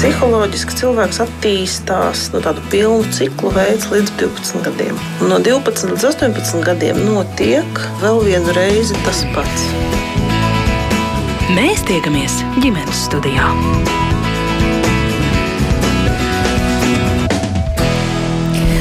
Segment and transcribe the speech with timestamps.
[0.00, 4.96] Psiholoģiski cilvēks attīstās no tādu pilnu ciklu veids līdz 12 gadiem.
[5.20, 9.68] Un no 12 līdz 18 gadiem notiek vēl vienu reizi tas pats.
[11.52, 13.52] Mēs tiekamies ģimenes studijā.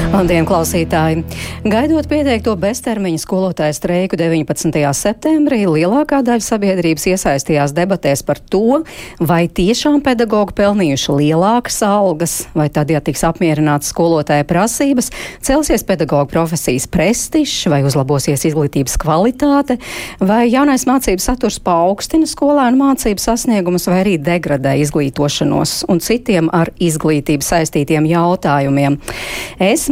[0.10, 1.21] Labdien, klausītāji!
[1.70, 4.74] Gaidot pieteikto beztermiņa skolotāju streiku 19.
[4.98, 8.80] septembrī, lielākā daļa sabiedrības iesaistījās debatēs par to,
[9.21, 15.11] vai tiešām pedagogi pelnījuši lielākas algas, vai tad, ja tiks apmierināts skolotāja prasības,
[15.46, 19.78] celsies pedagoģa profesijas prestižs, vai uzlabosies izglītības kvalitāte,
[20.18, 26.74] vai jaunais mācības saturs paaugstina skolēnu mācību sasniegumus, vai arī degradē izglītošanos un citiem ar
[26.82, 28.97] izglītību saistītiem jautājumiem.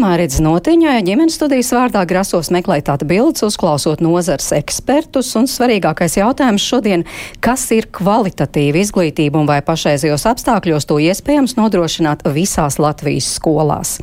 [0.08, 6.64] Es Mārīdz Notiņā ģimenes studijas vārdā grasos meklēt atbildes, uzklausot nozars ekspertus, un svarīgākais jautājums
[6.64, 7.04] šodien-
[7.44, 14.00] kas ir kvalitatīva izglītība un vai pašreizajos apstākļos to iespējams nodrošināt visās Latvijas skolās.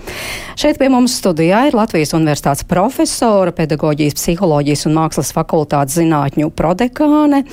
[0.57, 7.47] Šeit pie mums studijā ir Latvijas Universitātes profesora, pedagoģijas, psiholoģijas un mākslas fakultātes zinātņu prodekāne,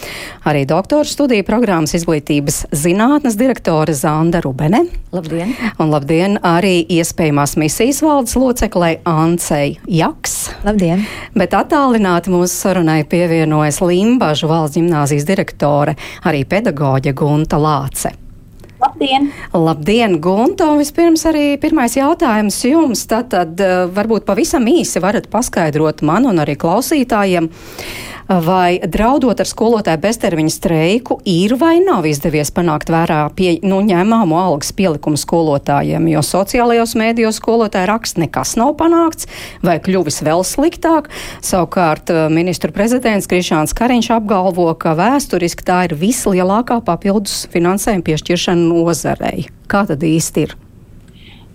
[0.43, 4.87] arī doktora studiju programmas izglītības zinātnes direktore Zanda Rubene.
[5.13, 5.55] Labdien!
[5.79, 10.49] Un labdien arī iespējamās misijas valdes loceklei Ancei Jaks.
[10.65, 11.05] Labdien!
[11.37, 18.15] Bet attālināti mūsu sarunai pievienojas Limbažu valsts ģimnāzijas direktore, arī pedagoģe Gunta Lāce.
[18.81, 19.29] Labdien!
[19.53, 20.71] Labdien, Gunta!
[20.73, 23.03] Un vispirms arī pirmais jautājums jums.
[23.09, 23.61] Tātad
[23.93, 27.51] varbūt pavisam īsi varat paskaidrot man un arī klausītājiem,
[28.39, 34.39] vai draudot ar skolotāju beztermiņa streiku ir vai nav izdevies panākt vērā pie, nu, ņēmāmo
[34.39, 39.29] algas pielikumu skolotājiem, jo sociālajos mēdījos skolotāji raksta nekas nav panākts
[39.65, 41.11] vai kļuvis vēl sliktāk.
[41.43, 49.49] Savukārt ministru prezidents Krišāns Kariņš apgalvo, ka vēsturiski tā ir vislielākā papildus finansējuma piešķiršana nozarei.
[49.71, 50.59] Kā tad īsti ir?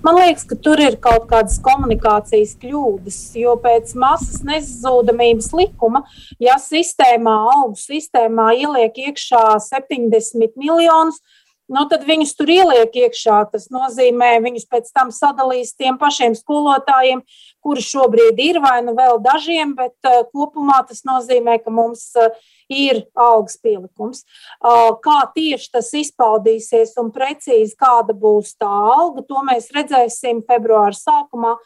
[0.07, 6.05] Man liekas, ka tur ir kaut kādas komunikācijas kļūdas, jo pēc masas nezudamības likuma,
[6.39, 11.19] ja sistēmā, algu sistēmā ieliek iekšā 70 miljonus,
[11.67, 13.41] nu, tad viņus tur ieliek iekšā.
[13.51, 17.25] Tas nozīmē, viņus pēc tam sadalīs tiem pašiem skolotājiem,
[17.67, 22.31] kuri šobrīd ir, vai nu vēl dažiem, bet uh, kopumā tas nozīmē, ka mums uh,
[22.73, 24.25] ir algas pielikums.
[25.05, 31.57] Kā tieši tas izpaudīsies un precīzi kāda būs tā alga, to mēs redzēsim februāra sākumā,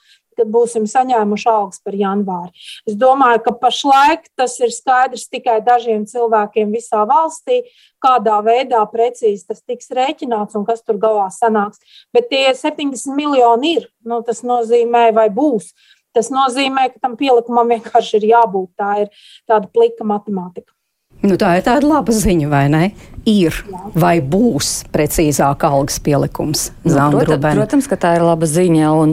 [0.40, 2.52] kad būsim saņēmuši algas par janvāri.
[2.88, 7.62] Es domāju, ka pašlaik tas ir skaidrs tikai dažiem cilvēkiem visā valstī,
[8.00, 11.82] kādā veidā precīzi tas tiks rēķināts un kas tur galā sanāks.
[12.14, 15.74] Bet tie 70 miljoni ir, nu, tas nozīmē, vai būs.
[16.16, 18.72] Tas nozīmē, ka tam pielikumam vienkārši ir jābūt.
[18.80, 20.72] Tā ir tāda plika matemātika.
[21.20, 22.84] Nu, tā ir tāda laba ziņa, vai ne?
[23.28, 23.52] Ir
[23.92, 26.70] vai būs precīzāk algas pielikums.
[26.86, 28.92] Nu, protams, protams, ka tā ir laba ziņa.
[28.96, 29.12] Un,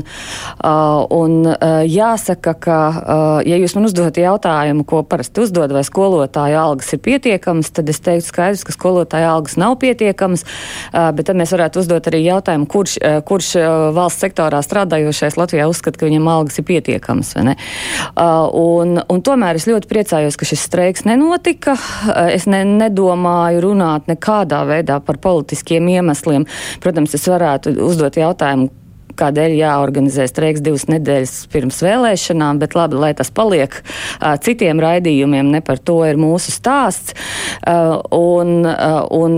[0.63, 5.83] uh, un uh, jāsaka, ka, uh, ja jūs man uzdodat jautājumu, ko parasti uzdod, vai
[5.83, 10.47] skolotāja algas ir pietiekamas, tad es teiktu skaidrs, ka skolotāja algas nav pietiekamas.
[10.93, 13.67] Uh, bet tad mēs varētu uzdot arī jautājumu, kurš, uh, kurš uh,
[13.97, 17.35] valsts sektorā strādājošais Latvijā uzskata, ka viņam algas ir pietiekamas.
[17.35, 21.75] Uh, un, un tomēr es ļoti priecājos, ka šis streiks nenotika.
[21.75, 21.96] Eh,
[22.31, 26.47] es ne, nedomāju runāt nekādā veidā par politiskiem iemesliem.
[26.83, 28.69] Protams, es varētu uzdot jautājumu,
[29.17, 35.49] kādēļ jāorganizē streiks divas nedēļas pirms vēlēšanām, bet labi, lai tas paliek uh, citiem raidījumiem,
[35.55, 37.17] ne par to ir mūsu stāsts.
[37.65, 39.37] Uh, un un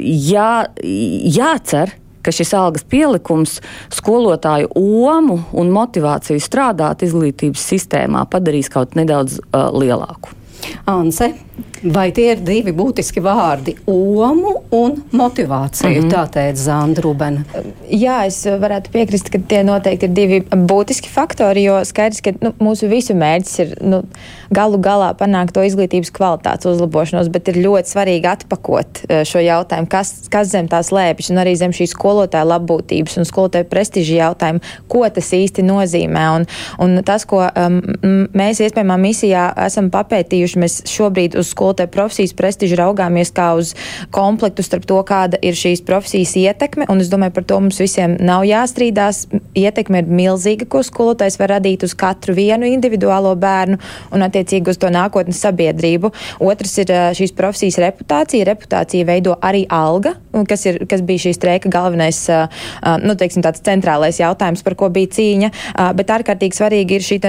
[0.00, 0.50] jā,
[1.36, 1.92] jācer,
[2.24, 3.58] ka šis algas pielikums
[3.94, 10.36] skolotāju omu un motivāciju strādāt izglītības sistēmā padarīs kaut nedaudz lielāku.
[10.90, 11.32] Anse,
[11.82, 16.00] vai tie ir divi būtiski vārdi- omu un motivāciju?
[16.00, 16.10] Mm -hmm.
[16.10, 17.44] Tā teica Zanda Rubena.
[17.90, 22.52] Jā, es varētu piekrist, ka tie noteikti ir divi būtiski faktori, jo skaidrs, ka nu,
[22.60, 24.02] mūsu visu mērķis ir nu,
[24.50, 29.88] galu galā panākt to izglītības kvalitātes uzlabošanos, bet ir ļoti svarīgi atpakot e, šo jautājumu,
[29.88, 34.60] kas, kas zem tās lēpjas un arī zem šīs skolotāja labbūtības un skolotāja prestiža jautājumu,
[34.88, 36.24] ko tas īsti nozīmē.
[36.36, 36.46] Un,
[36.78, 37.80] un tas, ko um,
[38.36, 43.74] mēs iespējamā misijā esam papētījuši, mēs šobrīd uz skolotāju profesijas prestižu raugāmies kā uz
[44.14, 46.86] komplektu starp to, kāda ir šīs profesijas ietekme.
[46.90, 49.26] Un es domāju, par to mums visiem nav jāstrīdās.
[49.58, 53.80] Ietekme ir milzīga, ko skolotājs var radīt uz katru vienu individuālo bērnu
[54.14, 56.12] un attiecīgi uz to nākotnes sabiedrību.
[56.46, 58.46] Otrs ir šīs profesijas reputācija.
[58.50, 60.14] Reputācija veido arī alga,
[60.48, 62.22] kas, ir, kas bija šī streika galvenais,
[63.02, 65.52] nu, teiksim, tāds centrālais jautājums, par ko bija cīņa.
[65.98, 67.20] Bet ārkārtīgi svarīgi ir šī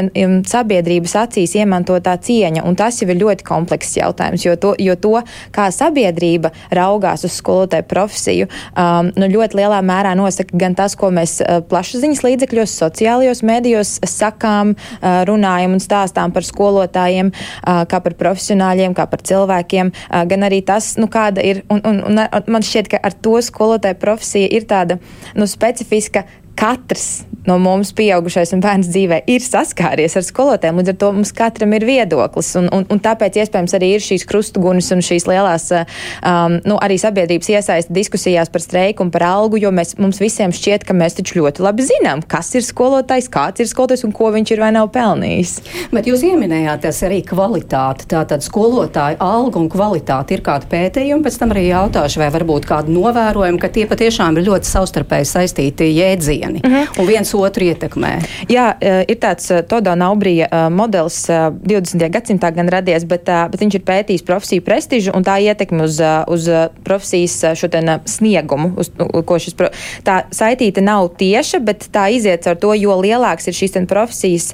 [0.52, 4.96] sabiedrības acīs iemantotā cieņa, un tas jau ir ļoti komplekss jautājums jautājums, jo to, jo
[5.00, 5.22] to
[5.56, 11.12] kā sabiedrība raugās uz skolotāju profesiju, um, nu, ļoti lielā mērā nosaka gan tas, ko
[11.14, 18.02] mēs uh, plašsaziņas līdzekļos, sociālajos medijos sakām, uh, runājam un stāstām par skolotājiem, uh, kā
[18.04, 22.52] par profesionāļiem, kā par cilvēkiem, uh, gan arī tas, nu, kāda ir, un, un, un
[22.52, 25.00] man šķiet, ka ar to skolotāju profesija ir tāda,
[25.38, 26.26] nu, specifiska
[26.60, 30.82] katrs no mums, pieaugušais un bērns dzīvē, ir saskāries ar skolotājiem.
[30.82, 32.54] Līdz ar to mums katram ir viedoklis.
[32.60, 37.00] Un, un, un tāpēc iespējams arī ir šīs krustugunas un šīs lielās, um, nu, arī
[37.02, 41.18] sabiedrības iesaista diskusijās par streiku un par algu, jo mēs, mums visiem šķiet, ka mēs
[41.18, 44.72] taču ļoti labi zinām, kas ir skolotājs, kāds ir skolotājs un ko viņš ir vai
[44.76, 45.58] nav pelnījis.
[45.96, 48.08] Bet jūs ieminējāt arī kvalitāti.
[48.12, 52.94] Tātad skolotāju algu un kvalitāti ir kāda pētījuma, pēc tam arī jautāšu, vai varbūt kādu
[52.96, 57.00] novērojumu, ka tie patiešām ir ļoti savstarpēji saistīti jēdzieni uh -huh.
[57.02, 58.12] un viens otru ietekmē.
[58.52, 62.08] Jā, e, ir tāds e, Todo Naubrija e, modelis 20.
[62.12, 66.00] gadsimtā gan radies, bet, bet viņš ir pētījis profesiju prestižu un tā ietekmi uz,
[66.32, 66.48] uz
[66.86, 67.70] profesijas šo
[68.10, 68.92] sniegumu, uz,
[69.26, 69.56] ko šis,
[70.08, 74.52] tā saitīta nav tieša, bet tā iziet ar to, jo lielāks ir šīs profesijas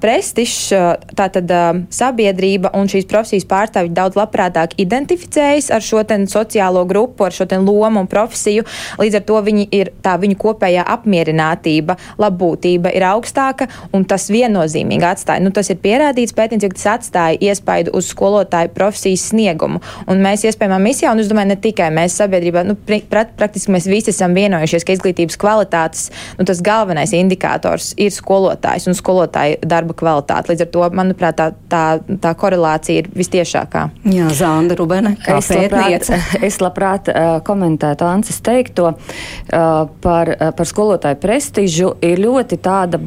[0.00, 0.72] prestižs,
[1.16, 1.52] tā tad
[1.94, 8.04] sabiedrība un šīs profesijas pārstāvji daudz labprātāk identificējas ar šo sociālo grupu, ar šo lomu
[8.04, 8.64] un profesiju.
[9.00, 15.06] Līdz ar to viņi ir tā viņu kopējā apmierinātība, labbūtība ir augstāka, un tas viennozīmīgi
[15.06, 19.80] atstāja, nu, tas ir pierādīts pētījums, ka tas atstāja iespaidu uz skolotāju profesijas sniegumu.
[20.10, 23.88] Un mēs iespējamā misijā, un es domāju, ne tikai mēs sabiedrībā, nu, pra, praktiski mēs
[23.90, 26.08] visi esam vienojušies, ka izglītības kvalitātes,
[26.38, 30.52] nu, tas galvenais indikators ir skolotājs un skolotāja darba kvalitāte.
[30.52, 31.84] Līdz ar to, manuprāt, tā, tā,
[32.22, 33.86] tā korelācija ir vistiešākā.
[34.10, 36.10] Jā, Zanda Rubene, kā es labprāt,
[36.48, 42.58] es labprāt uh, komentētu Ancis teikto uh, par, uh, par skolotāju prestižu ir ļoti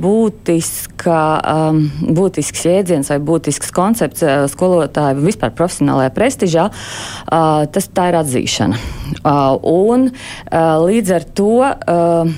[0.03, 1.19] būtiska,
[1.53, 1.83] um,
[2.15, 6.65] būtisks jēdziens vai būtisks koncepts uh, skolotāju vispār profesionālajā prestižā.
[6.69, 8.81] Uh, tas tā ir atzīšana.
[9.23, 12.33] Uh, un uh, līdz ar to uh,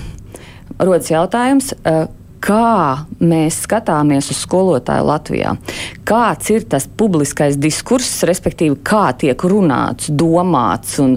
[0.78, 1.72] rodas jautājums.
[1.82, 2.06] Uh,
[2.42, 5.54] kā mēs skatāmies uz skolotāju Latvijā.
[6.06, 11.16] Kāds ir tas publiskais diskurss, respektīvi, kā tiek runāts, domāts un,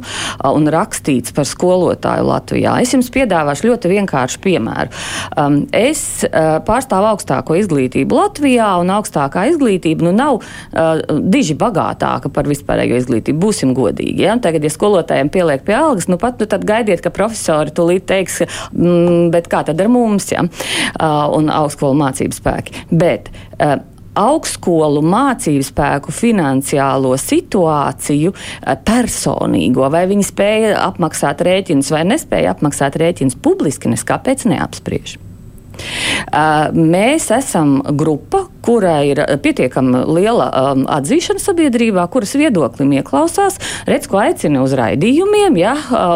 [0.50, 2.78] un rakstīts par skolotāju Latvijā?
[2.82, 4.94] Es jums piedāvāšu ļoti vienkāršu piemēru.
[5.38, 12.32] Um, es uh, pārstāvu augstāko izglītību Latvijā, un augstākā izglītība nu, nav uh, diži bagātāka
[12.34, 13.42] par vispārējo izglītību.
[13.46, 14.26] Būsim godīgi.
[14.26, 14.40] Ja?
[14.42, 18.42] Tagad, ja skolotājiem pieliek pie algas, nu pat nu, tad gaidiet, ka profesori tūlīt teiks,
[18.74, 20.32] mm, bet kā tad ar mums?
[20.34, 20.48] Ja?
[20.98, 22.84] Uh, un augstskolu mācību spēki.
[22.92, 23.80] Bet, uh,
[24.20, 28.34] augstskolu mācību spēku finansiālo situāciju
[28.88, 35.18] personīgo, vai viņi spēja apmaksāt rēķinus vai nespēja apmaksāt rēķinus publiski, neskāpēc neapspriež.
[36.76, 40.50] Mēs esam grupa, kurai ir pietiekami liela
[41.00, 43.60] atzīšana sabiedrībā, kuras viedoklim ieklausās,
[43.90, 45.76] redz, ko aicina uz raidījumiem, ja,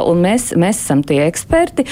[0.10, 1.88] un mēs, mēs esam tie eksperti,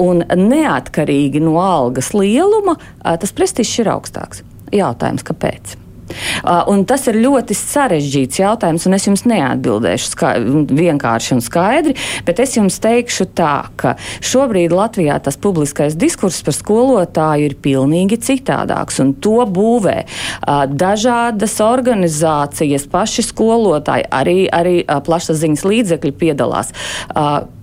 [0.00, 4.44] un neatkarīgi no algas lieluma, tas prestižs ir augstāks.
[4.70, 5.76] Jautājums, kāpēc?
[6.10, 11.96] Uh, un tas ir ļoti sarežģīts jautājums, un es jums neatbildēšu ska vienkārši un skaidri,
[12.26, 18.20] bet es jums teikšu tā, ka šobrīd Latvijā tas publiskais diskurss par skolotāju ir pilnīgi
[18.30, 26.74] citādāks, un to būvē uh, dažādas organizācijas, paši skolotāji, arī, arī uh, plašsaziņas līdzekļi piedalās,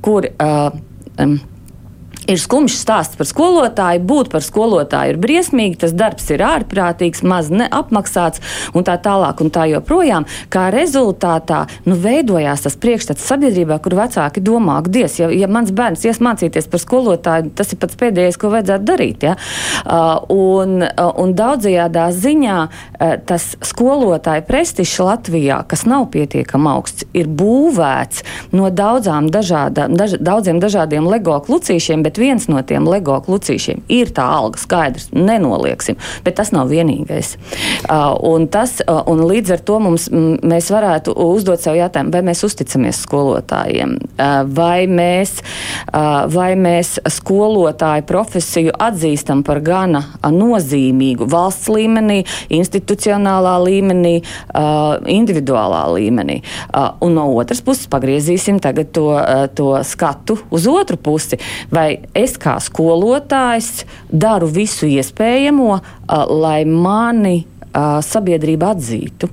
[0.06, 0.32] kur.
[0.38, 1.40] Um,
[2.28, 4.02] Ir skumjš stāsts par skolotāju.
[4.07, 8.42] Būt par skolotāju ir briesmīgi, tas darbs ir ārprātīgs, maz neapmaksāts
[8.76, 10.28] un tā tālāk un tā joprojām.
[10.52, 15.72] Kā rezultātā nu, veidojās tas priekšstats sabiedrībā, kur vecāki domā, ka, Dievs, ja, ja mans
[15.72, 19.24] bērns ies mācīties par skolotāju, tas ir pats pēdējais, ko vajadzētu darīt.
[19.30, 19.38] Ja?
[19.86, 27.07] Uh, un, uh, un daudzajādā ziņā uh, tas skolotāju prestižs Latvijā, kas nav pietiekami augsts,
[27.16, 32.88] ir būvēts no daudzām dažāda, daž, daudziem dažādiem LEGO klucīšiem, bet bet viens no tiem
[32.88, 37.36] LEGO klucīšiem ir tā alga, skaidrs, nenolieksim, bet tas nav vienīgais.
[37.88, 42.24] Uh, un, tas, uh, un līdz ar to mums, mēs varētu uzdot sev jautājumu, vai
[42.26, 45.38] mēs uzticamies skolotājiem, uh, vai mēs,
[45.92, 52.24] uh, vai mēs skolotāju profesiju atzīstam par gana uh, nozīmīgu valsts līmenī,
[52.57, 56.42] institucionālā līmenī, uh, individuālā līmenī.
[56.71, 61.38] Uh, un no otras puses pagriezīsim tagad to, uh, to skatu uz otru pusi.
[61.74, 65.80] Vai es kā skolotājs daru visu iespējamo,
[66.42, 67.42] lai mani
[67.73, 69.30] sabiedrība atzītu.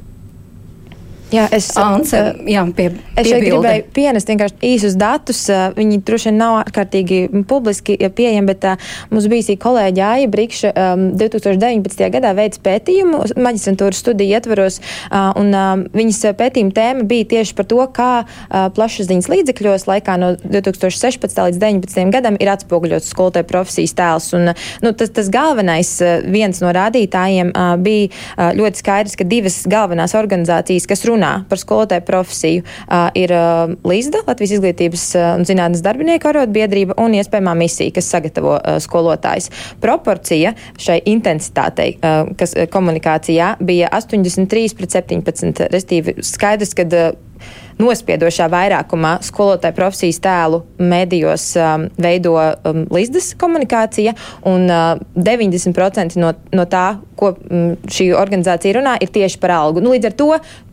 [1.34, 2.88] Jā, es, Ance, jā, pie,
[3.18, 4.30] es šeit gribēju pienest
[4.64, 5.40] īsus datus.
[5.74, 11.06] Viņi droši vien nav ārkārtīgi publiski pieejami, bet uh, mums bija kolēģi Aija Brikša um,
[11.18, 12.04] 2019.
[12.14, 17.68] gadā veids pētījumu maģistrantūras studiju ietvaros, uh, un uh, viņas pētījuma tēma bija tieši par
[17.70, 21.26] to, kā uh, plašsaziņas līdzekļos laikā no 2016.
[21.26, 22.14] līdz 2019.
[22.14, 24.30] gadam ir atspoguļots skolotāju profesijas tēls.
[24.38, 29.18] Un, uh, nu, tas, tas galvenais, uh, viens no rādītājiem uh, bija uh, ļoti skaidrs,
[29.18, 32.62] ka divas galvenās organizācijas, kas runā runā par skolotāju profesiju,
[33.16, 33.34] ir
[33.84, 35.06] Līsda, Latvijas izglītības
[35.38, 39.50] un zinātnes darbinieku arotbiedrība un iespējamā misija, kas sagatavo skolotājs.
[39.80, 41.96] Proporcija šai intensitātei,
[42.38, 46.88] kas komunikācijā bija 83 pret 17, restīvi skaidrs, ka
[47.80, 54.14] nospiedošā vairākumā skolotāju profesijas tēlu medijos um, veido um, līdzdas komunikācija,
[54.50, 56.86] un uh, 90% no, no tā,
[57.18, 59.82] ko um, šī organizācija runā, ir tieši par algu.
[59.82, 60.30] Nu, līdz ar to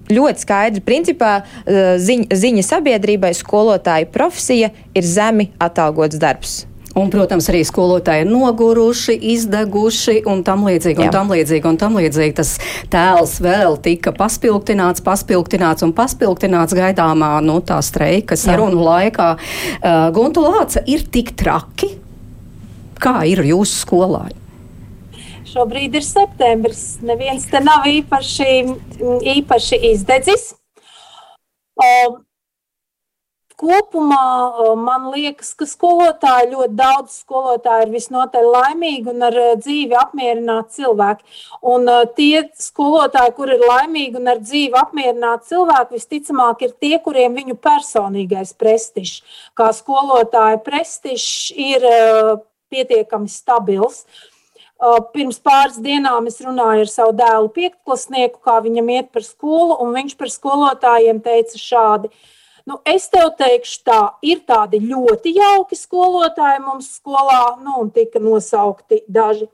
[0.10, 6.62] ļoti skaidri, principā uh, ziņa, ziņa sabiedrībai, skolotāja profesija ir zemi atalgots darbs.
[6.91, 11.13] Un, protams, arī skolotāji ir noguruši, izdeguši un tam līdzīgi, un Jā.
[11.13, 12.36] tam līdzīgi, un tam līdzīgi.
[12.36, 12.58] Tas
[12.91, 19.29] tēls vēl tika paspilgtināts, paspilgtināts un paspilgtināts gaidāmā, nu, tā streika sarunu laikā.
[19.79, 21.93] Uh, Guntu Lāca ir tik traki,
[23.00, 24.40] kā ir jūsu skolāji?
[25.51, 26.84] Šobrīd ir septembris.
[27.03, 28.51] Neviens te nav īpaši,
[29.36, 30.53] īpaši izdedzis.
[31.81, 32.22] Um,
[33.62, 40.79] kopumā man liekas, ka skolotāji ļoti daudz skolotāju ir visnotaļ laimīgi un ar dzīvi apmierināti
[40.79, 41.38] cilvēki.
[41.74, 47.38] Un tie skolotāji, kur ir laimīgi un ar dzīvi apmierināti cilvēki, visticamāk ir tie, kuriem
[47.38, 49.22] viņu personīgais prestižs,
[49.58, 51.86] kā skolotāja prestižs, ir
[52.72, 54.05] pietiekami stabils.
[55.14, 59.92] Pirms pāris dienām es runāju ar savu dēlu piektklasnieku, kā viņam iet par skolu, un
[59.94, 62.10] viņš par skolotājiem teica šādi:
[62.66, 68.22] Nu, es tev teikšu, tā ir tādi ļoti jauki skolotāji mums skolā, nu, un tika
[68.22, 69.48] nosaukti daži.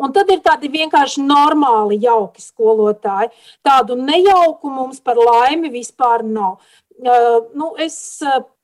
[0.00, 3.32] Un tad ir tādi vienkārši normāli, jauki skolotāji.
[3.64, 6.56] Tādu nejauku mums par laimi vispār nav.
[7.00, 8.20] Uh, nu, es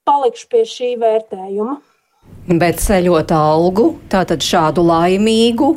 [0.08, 1.76] palikšu pie šī vērtējuma.
[2.46, 5.72] Bet ceļot algu, tātad šādu laimīgu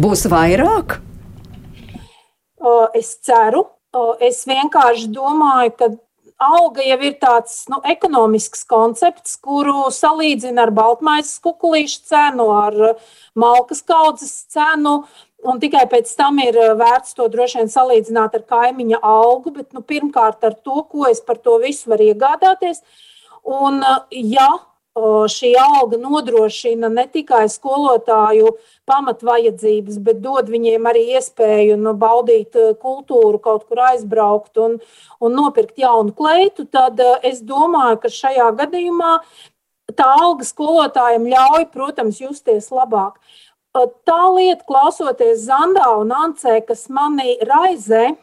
[0.00, 0.94] būs vairāk?
[2.96, 3.66] Es ceru.
[4.24, 5.88] Es vienkārši domāju, ka
[6.48, 12.96] alga jau ir tāds nu, ekonomisks koncepts, kuru salīdzina ar baltmaisas kukurūzu cenu, ar
[13.36, 15.02] malkas kaudzes cenu.
[15.44, 19.84] Un tikai pēc tam ir vērts to droši vien salīdzināt ar kaimiņa algu, bet nu,
[19.84, 22.80] pirmkārt ar to, ko es par to visu varu iegādāties.
[23.44, 24.48] Un, ja
[25.32, 28.54] šī alga nodrošina ne tikai skolotāju
[28.88, 34.78] pamatvajadzības, bet dod viņiem arī iespēju nu, baudīt kultūru, kaut kur aizbraukt un,
[35.20, 39.12] un nopirkt jaunu kleitu, tad es domāju, ka šajā gadījumā
[39.96, 43.18] tā alga skolotājiem ļauj, protams, justies labāk.
[43.78, 48.16] Tā lieta, klausoties Zandā un Ancē, kas manī raizē,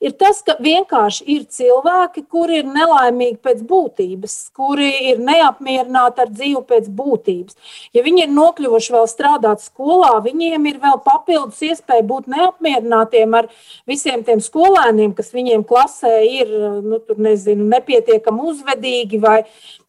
[0.00, 6.32] ir tas, ka vienkārši ir cilvēki, kuri ir nelaimīgi pēc būtības, kuri ir neapmierināti ar
[6.32, 7.56] dzīvi pēc būtības.
[7.96, 13.50] Ja viņi ir nokļuvuši vēl strādāt skolā, viņiem ir vēl papildus iespēja būt neapmierinātiem ar
[13.88, 16.52] visiem tiem skolēniem, kas viņiem klasē ir
[16.84, 19.40] nu, nezinu, nepietiekami uzvedīgi vai,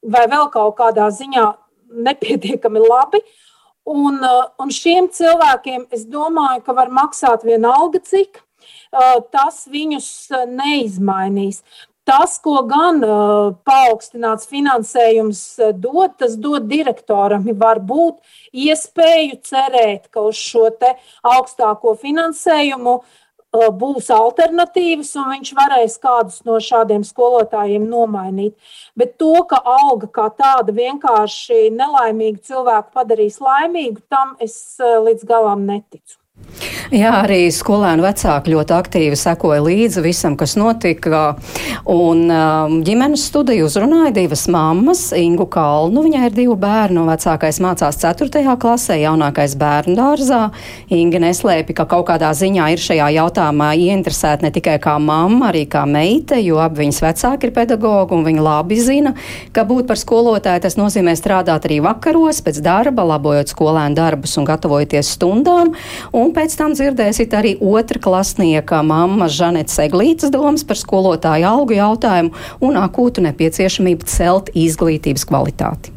[0.03, 1.51] vai vēl kaut kādā ziņā
[2.07, 3.21] nepietiekami labi.
[3.87, 4.19] Un,
[4.59, 8.41] un šiem cilvēkiem es domāju, ka var maksāt vienalga cik,
[9.31, 10.09] tas viņus
[10.51, 11.63] neizmainīs.
[12.07, 15.41] Tas, ko gan uh, paaugstināts finansējums
[15.75, 17.43] dod, tas dod direktoram.
[17.59, 18.21] Var būt
[18.55, 20.69] iespēju cerēt, ka uz šo
[21.27, 28.55] augstāko finansējumu uh, būs alternatīvas, un viņš varēs kādus no šādiem skolotājiem nomainīt.
[28.95, 35.27] Bet to, ka alga kā tāda vienkārši nelaimīgu cilvēku padarīs laimīgu, tam es uh, līdz
[35.27, 36.15] galam neticu.
[36.87, 41.35] Jā, arī skolēnu vecāki ļoti aktīvi sekoja līdzi visam, kas notika.
[41.91, 46.05] Un um, ģimenes studiju uzrunāja divas mammas, Ingu Kalnu.
[46.05, 48.55] Viņai ir divi bērni, un vecākais mācās 4.
[48.61, 50.39] klasē, jaunākais bērnu dārzā.
[50.95, 55.65] Inga neslēpja, ka kaut kādā ziņā ir šajā jautājumā ieinteresēta ne tikai kā mamma, arī
[55.69, 59.13] kā meita, jo abi viņas vecāki ir pedagogi, un viņi labi zina,
[59.51, 64.47] ka būt par skolotāju tas nozīmē strādāt arī vakaros pēc darba, labojot skolēnu darbus un
[64.47, 65.75] gatavojoties stundām.
[66.15, 71.77] Un un pēc tam dzirdēsiet arī otra klasnieka mamma Žanets Eglītas domas par skolotāju algu
[71.77, 72.33] jautājumu
[72.67, 75.93] un akūtu nepieciešamību celt izglītības kvalitāti.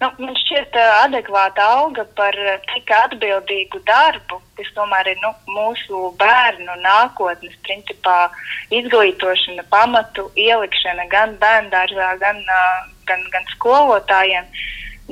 [0.00, 5.34] Nu, man šķiet, uh, adekvāta alga par uh, tik atbildīgu darbu, kas tomēr ir nu,
[5.52, 8.30] mūsu bērnu nākotnes, principā
[8.72, 14.48] izglītošana, pamatu ielikšana gan bērngārzā, gan, uh, gan, gan skolotājiem.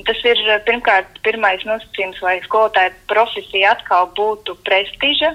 [0.07, 5.33] Tas ir pirmkārt pirmais nosacījums, lai skolotāja profesija atkal būtu prestiža.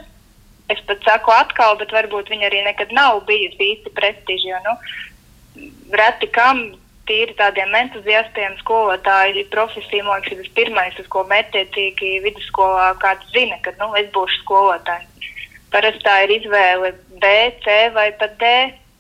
[0.72, 4.54] Es pat saku atkal, bet varbūt viņa arī nekad nav bijusi īsti prestiža.
[4.54, 5.68] Jo, nu,
[5.98, 6.64] reti kam
[7.10, 13.60] tīri tādiem entuziastiem skolotāju profesiju, man liekas, tas pirmais, uz ko mērķiecīgi vidusskolā kāds zina,
[13.66, 15.32] ka nu, es būšu skolotājs.
[15.74, 17.34] Parasti tā ir izvēle B,
[17.66, 18.54] C vai pat D.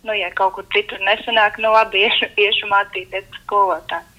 [0.03, 4.09] Nu, ja kaut kur citur nesanāk, nu labi, iešu, iešu mācīties skolotāju.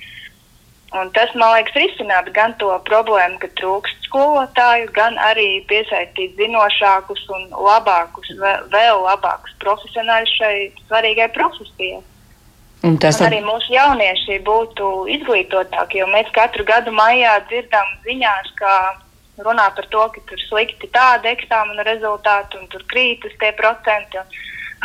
[0.95, 7.25] Un tas, man liekas, risināt gan to problēmu, ka trūkst skolotāju, gan arī piesaistīt zinošākus
[7.35, 8.31] un labākus,
[8.71, 12.03] vēl labākus profesionāļus šai svarīgai profesijai.
[12.85, 18.55] Un tas un arī mūsu jaunieši būtu izglītotāki, jo mēs katru gadu maijā dzirdam ziņās,
[18.61, 18.73] ka
[19.43, 24.23] runā par to, ka tur slikti tāda eksāmena rezultāti un tur krītas tie procenti.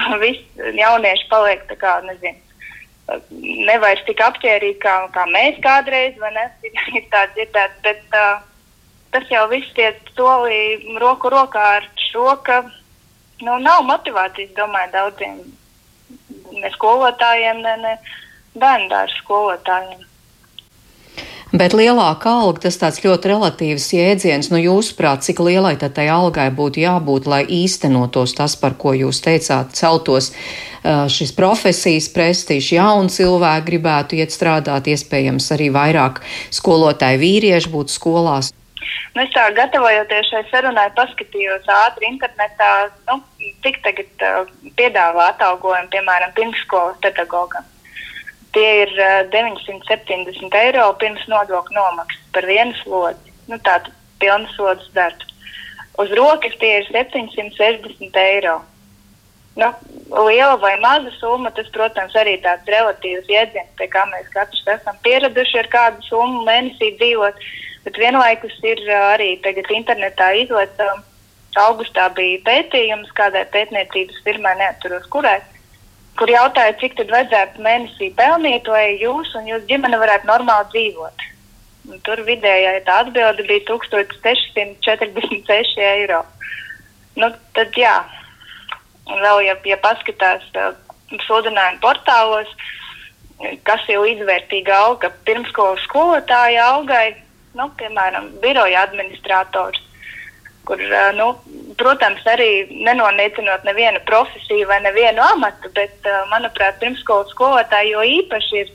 [0.07, 2.39] Un visi jaunieši paliek tā kā, nezinu,
[3.31, 6.45] nevairs tik apģērbti kā, kā mēs kādreiz, vai ne?
[6.97, 8.41] Ir tā dzirdēts, bet uh,
[9.13, 12.61] tas jau viss iet solī roku rokā ar šo, ka
[13.45, 15.39] nu, nav motivācijas, domāju, daudziem
[16.59, 17.97] ne skolotājiem, ne, ne
[18.59, 20.05] bērnu skolotājiem.
[21.49, 24.51] Bet lielāka alga tas tāds ļoti relatīvs jēdziens.
[24.53, 29.23] Nu, jūsuprāt, cik lielai tad tai algai būtu jābūt, lai īstenotos tas, par ko jūs
[29.25, 30.29] teicāt, celtos
[30.83, 36.23] šis profesijas prestižs, jauni cilvēki gribētu iet strādāt, iespējams arī vairāk
[36.55, 38.53] skolotāju vīriešu būtu skolās.
[39.15, 42.69] Nu, es tā gatavojoties šai sarunai, paskatījos ātri internetā,
[43.09, 43.19] nu,
[43.65, 47.65] cik tagad uh, piedāvā atalgojumu, piemēram, pirmsskolas pedagogam.
[48.55, 53.35] Tie ir uh, 970 eiro pirms nodokļu nomaksas par vienu slodzi.
[53.49, 55.25] Nu, Tātad pilnas slodzes darbs.
[55.99, 58.59] Uz rokas tie ir 760 eiro.
[59.57, 59.71] Nu,
[60.27, 64.99] liela vai maza summa, tas, protams, arī tāds relatīvs jēdziens, pie kā mēs katrs esam
[65.03, 67.39] pieraduši ar kādu summu mēnesī dzīvot.
[67.39, 71.05] Uh, Bet vienlaikus ir arī tagad internetā izlaists.
[71.59, 75.39] Augustā bija pētījums kādai pētniecības firmai, neatceros kurai,
[76.19, 81.17] kur jautāja, cik tad vajadzētu mēnesī pelnīt, lai jūs un jūsu ģimene varētu normāli dzīvot.
[81.89, 86.21] Un tur vidējā tā atbilde bija 1646 eiro.
[87.17, 87.95] Nu, tad jā,
[89.09, 90.45] un vēl, ja, ja paskatās
[91.25, 92.49] sludinājumu portālos,
[93.67, 97.13] kas jau izvērtīga alga pirmskolas skolotāja algai,
[97.57, 99.81] nu, piemēram, biroja administrators.
[100.67, 100.81] Kur,
[101.17, 101.31] nu,
[101.79, 108.73] protams, arī nenonīcinot nevienu profesiju vai nevienu amatu, bet, manuprāt, pirmskolas skolotāji jo īpaši ir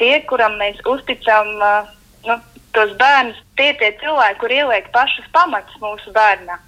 [0.00, 2.38] tie, kuram mēs uzticam nu,
[2.74, 3.42] tos bērnus.
[3.58, 6.62] Tie ir tie cilvēki, kur ieliek pašus pamatus mūsu bērnam.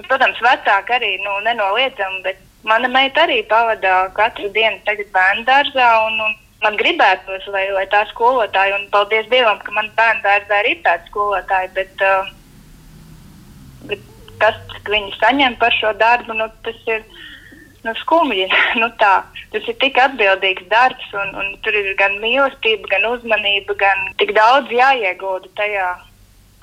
[0.00, 5.88] Protams, vecāki arī nu, nenoliedzami, bet mana meita arī pavada katru dienu bērnu dārzā.
[6.06, 10.60] Un, un man gribētos, lai, lai tā skolotāja, un paldies Dievam, ka man bērnu dārzā
[10.68, 12.30] ir tāda skolotāja, bet, uh,
[13.90, 14.04] bet
[14.40, 17.04] tas, ka viņi saņem par šo darbu, nu, tas ir
[17.84, 18.48] nu, skumji.
[18.80, 19.14] nu, tā.
[19.52, 24.34] tas ir tik atbildīgs darbs, un, un tur ir gan mīlestība, gan uzmanība, gan tik
[24.36, 25.88] daudz jāiegūda tajā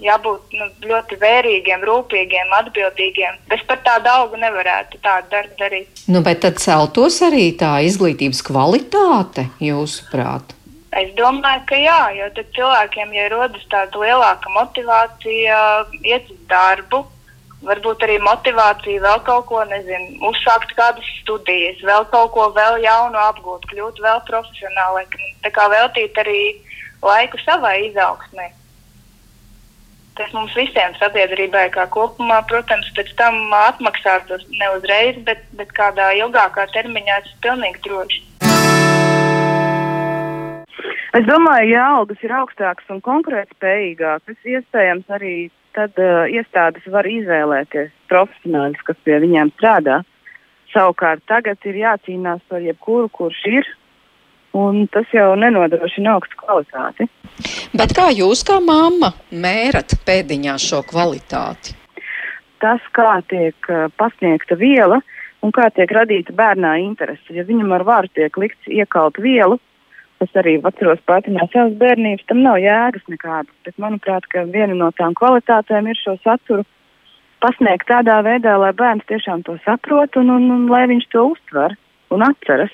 [0.03, 3.39] jābūt nu, ļoti vērīgiem, rūpīgiem, atbildīgiem.
[3.53, 6.03] Es par tādu augu nevarētu tādu darbu darīt.
[6.12, 10.53] Nu, bet tad celtos arī tā izglītības kvalitāte, jūsuprāt?
[10.97, 15.60] Es domāju, ka jā, jo tad cilvēkiem, ja rodas tāda lielāka motivācija,
[16.07, 17.03] iet uz darbu,
[17.67, 23.19] varbūt arī motivācija vēl kaut ko, nezinu, uzsākt kādas studijas, vēl kaut ko vēl jaunu
[23.27, 26.39] apgūt, kļūt vēl profesionālāk, tā kā veltīt arī
[27.03, 28.49] laiku savai izaugsmai
[30.17, 36.10] tas mums visiem sabiedrībai kā kopumā, protams, pēc tam atmaksātos ne uzreiz, bet, bet kādā
[36.19, 38.23] ilgākā termiņā tas ir pilnīgi droši.
[41.17, 45.36] Es domāju, ja algas ir augstākas un konkurētspējīgākas, iespējams arī
[45.77, 50.01] tad uh, iestādes var izvēlēties profesionāļus, kas pie viņiem strādā.
[50.73, 53.69] Savukārt tagad ir jācīnās par jebkuru, kurš ir
[54.58, 57.08] un tas jau nenodrošina augstu kvalitāti.
[57.78, 61.76] Bet kā jūs, kā mamma, mērat pēdiņā šo kvalitāti?
[62.63, 65.02] Tas, kā tiek uh, pasniegta viela
[65.46, 67.30] un kā tiek radīta bērnā interese.
[67.36, 69.60] Ja viņam ar varu tiek likts iekalt vielu,
[70.24, 73.54] es arī atceros pati no savas bērnības, tam nav jēgas nekādas.
[73.67, 76.65] Bet, manuprāt, viena no tām kvalitātēm ir šo saturu
[77.43, 81.78] pasniegt tādā veidā, lai bērns tiešām to saprot un, un, un lai viņš to uztver
[82.13, 82.74] un atceras.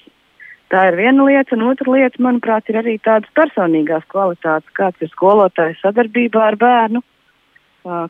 [0.74, 5.12] Tā ir viena lieta, un otra lieta, manuprāt, ir arī tādas personīgās kvalitātes, kāds ir
[5.12, 7.04] skolotājs sadarbībā ar bērnu,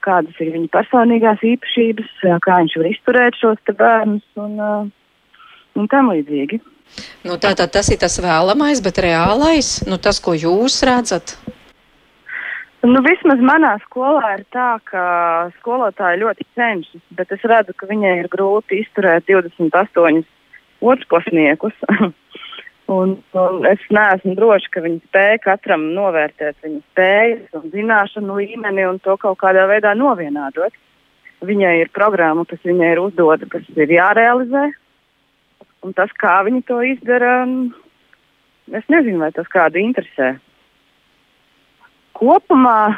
[0.05, 2.13] kādas ir viņa personīgās īpašības,
[2.45, 4.55] kā viņš var izturēt šos bērnus un,
[5.75, 6.61] un tam līdzīgi.
[7.27, 11.35] Nu, tātad tas ir tas vēlamais, bet reālais, nu, tas, ko jūs redzat.
[12.87, 15.03] Nu, vismaz manā skolā ir tā, ka
[15.59, 20.23] skolotāji ļoti cenšas, bet es redzu, ka viņai ir grūti izturēt 28
[20.79, 21.75] otrklasniekus.
[22.87, 28.87] un, un es neesmu droši, ka viņi spēja katram novērtēt viņa spējas un zināšanu līmeni
[28.89, 30.75] un to kaut kādā veidā novienādot.
[31.43, 34.69] Viņai ir programma, kas viņai ir uzdota, kas ir jārealizē.
[35.83, 37.33] Un tas, kā viņi to izdara,
[38.71, 40.37] es nezinu, vai tas kādu interesē.
[42.15, 42.93] Kopumā,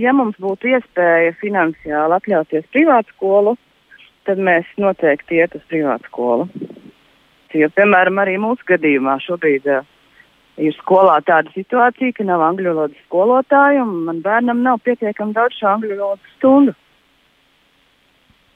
[0.00, 3.58] ja mums būtu iespēja finansiāli atļauties privātu skolu,
[4.24, 6.48] tad mēs noteikti iet uz privātu skolu.
[7.54, 9.84] Jo, piemēram, arī mūsu gadījumā šobrīd uh,
[10.58, 15.60] ir skolā tāda situācija, ka nav angļu valodas skolotāju, un man bērnam nav pietiekami daudz
[15.60, 16.74] šo angļu valodas stundu.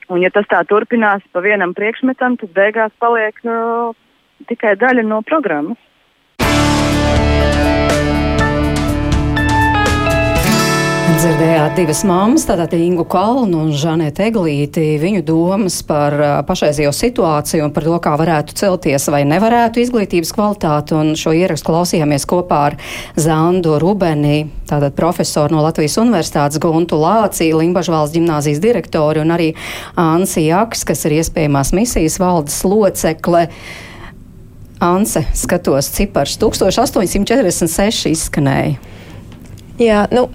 [0.09, 3.93] Un, ja tas tā turpinās pa vienam priekšmetam, tad beigās paliek uh,
[4.51, 5.79] tikai daļa no programmas.
[11.19, 16.15] Dzirdējāt divas mammas, tātad Ingu Kalnu un Žanētu Eglīti, viņu domas par
[16.47, 20.95] pašreizējo situāciju un par to, kā varētu celties vai nevarētu izglītības kvalitāti.
[20.95, 22.77] Un šo ierakstu klausījāmies kopā ar
[23.19, 29.49] Zandu Rubeni, tātad profesoru no Latvijas Universitātes Guntu Lācī, Limbažvalsts ģimnāzijas direktori un arī
[29.99, 33.49] Ansi Jaks, kas ir iespējamās misijas valdes locekle.
[34.87, 38.79] Anse, skatos, cipars 1846 izskanēja.
[39.83, 40.29] Jā, nu.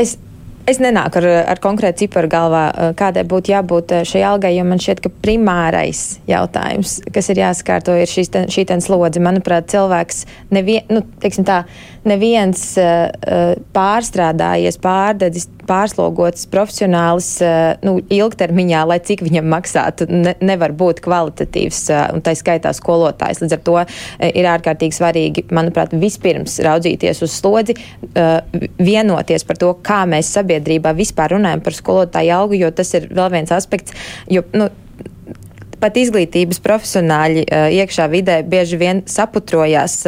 [0.00, 0.16] Es,
[0.66, 4.64] es nenāku ar, ar konkrētu ciparu galvā, eh, kādai būtu jābūt eh, šai algai, jo
[4.66, 9.22] man šķiet, ka primārais jautājums, kas ir jāskārto, ir šīs, ten, šī slodze.
[9.22, 11.62] Manuprāt, cilvēks nevien, nu, tā,
[12.08, 20.74] neviens uh, pārstrādājies, pārdedzis, pārslogots profesionālis uh, nu, ilgtermiņā, lai cik viņam maksātu, ne, nevar
[20.76, 21.82] būt kvalitatīvs,
[22.14, 23.42] un tā skaitā skolotājs.
[23.44, 23.76] Līdz ar to
[24.28, 27.76] ir ārkārtīgi svarīgi, manuprāt, vispirms raudzīties uz slodzi,
[28.78, 33.32] vienoties par to, kā mēs sabiedrībā vispār runājam par skolotāju algu, jo tas ir vēl
[33.38, 33.96] viens aspekts.
[34.30, 34.68] Jo, nu,
[35.84, 37.44] pat izglītības profesionāļi
[37.76, 39.98] iekšā vidē bieži vien saputrojās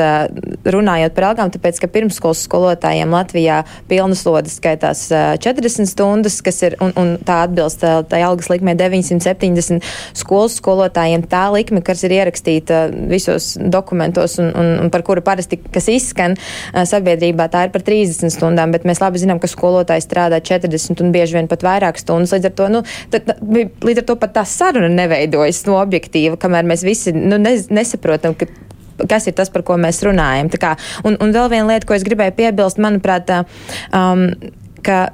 [0.64, 3.58] runājot par algām, tāpēc, ka pirmskolas skolotājiem Latvijā
[3.90, 9.84] pilnas lodas skaitās 40 stundas, kas ir, un, un tā atbilst tai algas likmē 970
[10.16, 11.26] skolas skolotājiem.
[11.28, 16.38] Tā likme, kas ir ierakstīta visos dokumentos un, un, un par kuru parasti, kas izskan
[16.72, 21.12] sabiedrībā, tā ir par 30 stundām, bet mēs labi zinām, ka skolotāji strādā 40 un
[21.14, 22.32] bieži vien pat vairāk stundas.
[22.36, 26.68] Līdz ar to, nu, tad, līdz ar to pat tā saruna neveidojas no objektīva, kamēr
[26.68, 28.48] mēs visi nu, ne, nesaprotam, ka
[29.10, 30.48] kas ir tas, par ko mēs runājam.
[30.56, 30.72] Kā,
[31.04, 33.28] un, un vēl viena lieta, ko es gribēju piebilst, manuprāt,
[33.92, 34.30] um,
[34.86, 35.08] ka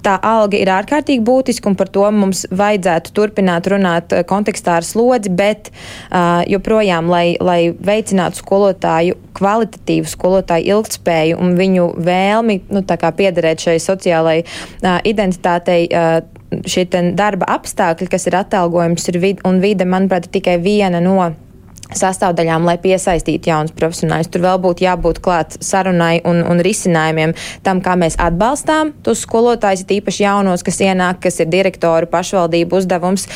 [0.00, 5.32] tā alga ir ārkārtīgi būtiska, un par to mums vajadzētu turpināt runāt kontekstā ar slodzi,
[5.32, 12.84] bet uh, joprojām, lai, lai veicinātu skolotāju kvalitatīvu skolotāju ilgtspēju un viņu vēlmi nu,
[13.20, 15.82] piederēt šai sociālajai uh, identitātei.
[15.90, 16.86] Uh, šie
[17.16, 21.30] darba apstākļi, kas ir atalgojums ir vid un vide, manuprāt, ir tikai viena no
[21.96, 24.30] sastāvdaļām, lai piesaistītu jaunus profesionāļus.
[24.30, 27.34] Tur vēl būtu jābūt klāt sarunai un, un risinājumiem
[27.66, 33.26] tam, kā mēs atbalstām tos skolotājus, tīpaši jaunos, kas ienāk, kas ir direktoru pašvaldību uzdevums,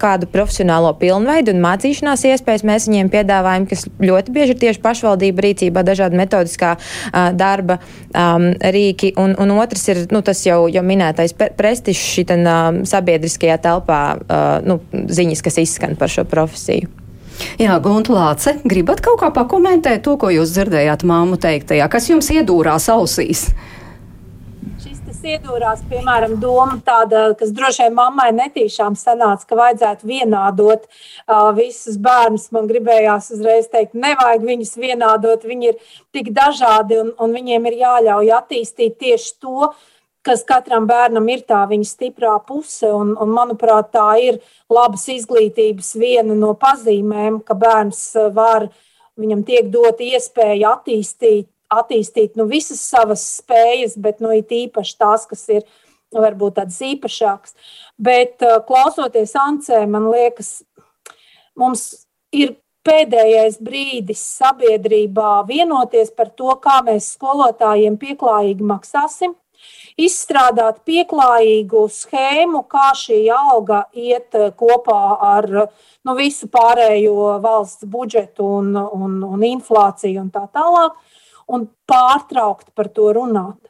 [0.00, 5.46] kādu profesionālo pilnveidu un mācīšanās iespējas mēs viņiem piedāvājam, kas ļoti bieži ir tieši pašvaldību
[5.46, 6.74] rīcībā, dažādi metodiskā
[7.38, 9.12] darba um, rīki.
[9.20, 14.48] Un, un otrs ir nu, tas jau, jau minētais prestižs šitan um, sabiedriskajā telpā uh,
[14.66, 16.90] nu, ziņas, kas izskan par šo profesiju.
[17.60, 21.90] Jā, Gunta Lāce, gribat kaut kā pakomentēt to, ko jūs dzirdējāt māmu teiktajā?
[21.92, 23.48] Kas jums iedūrās ausīs?
[25.30, 31.98] iedūrās, piemēram, doma tāda, kas droši vien mammai netīšām sanāca, ka vajadzētu vienādot uh, visus
[32.00, 32.48] bērnus.
[32.54, 37.80] Man gribējās uzreiz teikt, nevajag viņus vienādot, viņi ir tik dažādi un, un viņiem ir
[37.84, 39.72] jāļauj attīstīt tieši to,
[40.26, 42.88] kas katram bērnam ir tā viņa stiprā puse.
[42.88, 44.40] Un, un, manuprāt, tā ir
[44.72, 48.68] labas izglītības viena no pazīmēm, ka bērns eh, var,
[49.20, 55.26] viņam tiek dot iespēja attīstīt, attīstīt nu, visas savas spējas, bet nu, it īpaši tās,
[55.30, 57.56] kas ir nu, varbūt tādas īpašākas.
[58.00, 60.60] Bet eh, klausoties Ancē, man liekas,
[61.58, 61.90] mums
[62.34, 69.34] ir pēdējais brīdis sabiedrībā vienoties par to, kā mēs skolotājiem pieklājīgi maksāsim
[69.98, 75.00] izstrādāt pieklājīgu schēmu, kā šī alga iet kopā
[75.30, 80.96] ar nu, visu pārējo valsts budžetu un, un, un inflāciju un tā tālāk,
[81.50, 83.69] un pārtraukt par to runāt.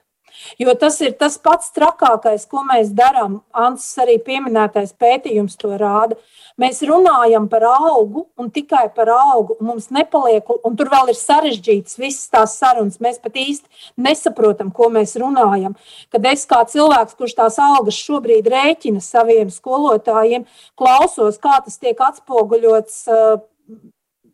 [0.60, 3.40] Jo tas ir tas pats trakākais, ko mēs darām.
[3.56, 6.18] Ants arī pieminētais pētījums to rāda.
[6.60, 9.56] Mēs runājam par augu un tikai par augu.
[9.64, 13.00] Mums nepaliek, un tur vēl ir sarežģītas visas tās sarunas.
[13.02, 15.76] Mēs pat īsti nesaprotam, ko mēs runājam.
[16.12, 20.44] Kad es kā cilvēks, kurš tās algas šobrīd rēķina saviem skolotājiem,
[20.78, 23.40] klausos, kā tas tiek atspoguļots uh,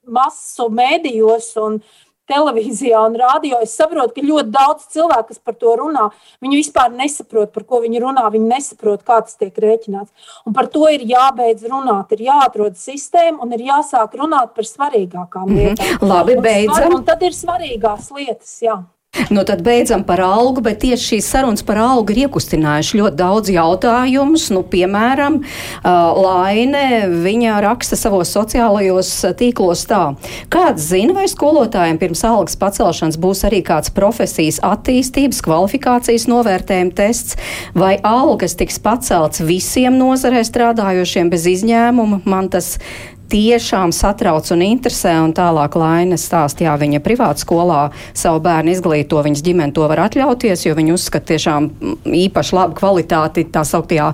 [0.07, 1.81] masu mēdījos un
[2.31, 6.09] televīzijā un rādio, es saprotu, ka ļoti daudz cilvēku, kas par to runā,
[6.45, 10.33] viņi vispār nesaprot, par ko viņi runā, viņi nesaprot, kā tas tiek rēķināts.
[10.47, 15.47] Un par to ir jābeidz runāt, ir jāatrod sistēma un ir jāsāk runāt par svarīgākām
[15.47, 15.57] mhm.
[15.57, 15.87] lietām.
[15.87, 16.13] Mm -hmm.
[16.15, 16.91] Labi, beidzam.
[16.91, 18.83] Un, un tad ir svarīgās lietas, jā.
[19.31, 23.53] Nu, tad beidzam par algu, bet tieši šīs sarunas par algu ir iekustinājuši ļoti daudz
[23.55, 24.49] jautājumus.
[24.55, 25.41] Nu, piemēram,
[25.85, 26.85] Laine,
[27.25, 30.03] viņa raksta savos sociālajos tīklos tā.
[30.53, 37.37] Kāds zina, vai skolotājiem pirms algas pacelšanas būs arī kāds profesijas attīstības, kvalifikācijas novērtējuma tests,
[37.77, 42.23] vai algas tiks pacelts visiem nozarē strādājošiem bez izņēmuma?
[42.29, 42.77] Man tas
[43.33, 45.17] tiešām satrauc un interesē.
[45.25, 47.81] Un tālāk Laina stāstīja, viņa privātu skolā
[48.17, 51.71] savu bērnu izglīto, viņas ģimene to var atļauties, jo viņi uzskata tiešām
[52.27, 54.13] īpaši labu kvalitāti tā sauktajā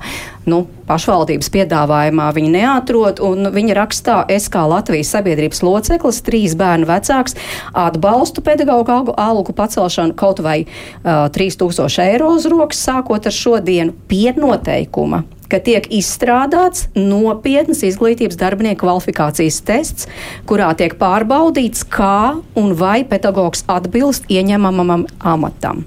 [0.48, 3.20] nu, pašvaldības piedāvājumā viņi neatrod.
[3.54, 7.36] Viņa rakstā, es kā Latvijas sabiedrības loceklis, trīs bērnu vecāks,
[7.78, 14.34] atbalstu pedagoģu algu pacelšanu kaut vai uh, 3000 eiro uz rokas, sākot ar šodienu pie
[14.36, 20.10] noteikuma ka tiek izstrādāts nopietnas izglītības darbinieku kvalifikācijas tests,
[20.48, 25.84] kurā tiek pārbaudīts, kā un vai pedagogs atbilst ieņemamam amatam.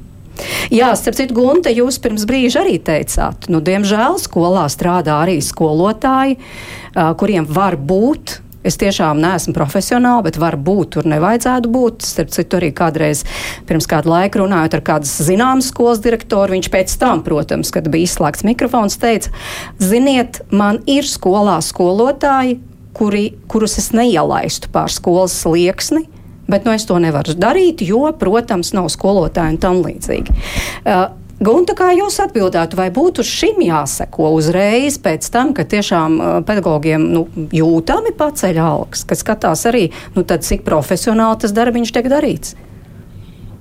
[0.73, 6.39] Jā, starp citu, Gunte, jūs pirms brīža arī teicāt, nu, diemžēl skolā strādā arī skolotāji,
[7.19, 12.05] kuriem var būt Es tiešām neesmu profesionāli, bet varbūt tur nevajadzētu būt.
[12.05, 13.21] Starp citu, arī kādreiz
[13.69, 18.09] pirms kāda laika runājot ar kādas zināmas skolas direktoru, viņš pēc tam, protams, kad bija
[18.09, 19.29] izslēgts mikrofons, teica,
[19.77, 22.57] ziniet, man ir skolā skolotāji,
[22.95, 26.07] kuri, kurus es neielaistu pār skolas slieksni.
[26.49, 30.35] Bet nu, es to nevaru darīt, jo, protams, nav skolotāji un tam līdzīgi.
[30.85, 36.35] Uh, Gunta, kā jūs atbildētu, vai būtu šim jāseko uzreiz pēc tam, kad tiešām uh,
[36.47, 42.07] pedagogiem nu, jūtami paceļ algas, kas skatās arī, nu, tad, cik profesionāli tas darbiņš tiek
[42.13, 42.55] darīts?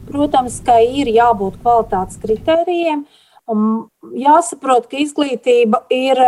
[0.07, 3.03] Protams, ka ir jābūt kvalitātes kritērijiem.
[3.51, 3.65] Un
[4.13, 6.21] jāsaprot, ka izglītība ir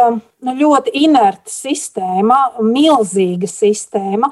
[0.46, 4.30] nu, ļoti inerta sistēma, milzīga sistēma.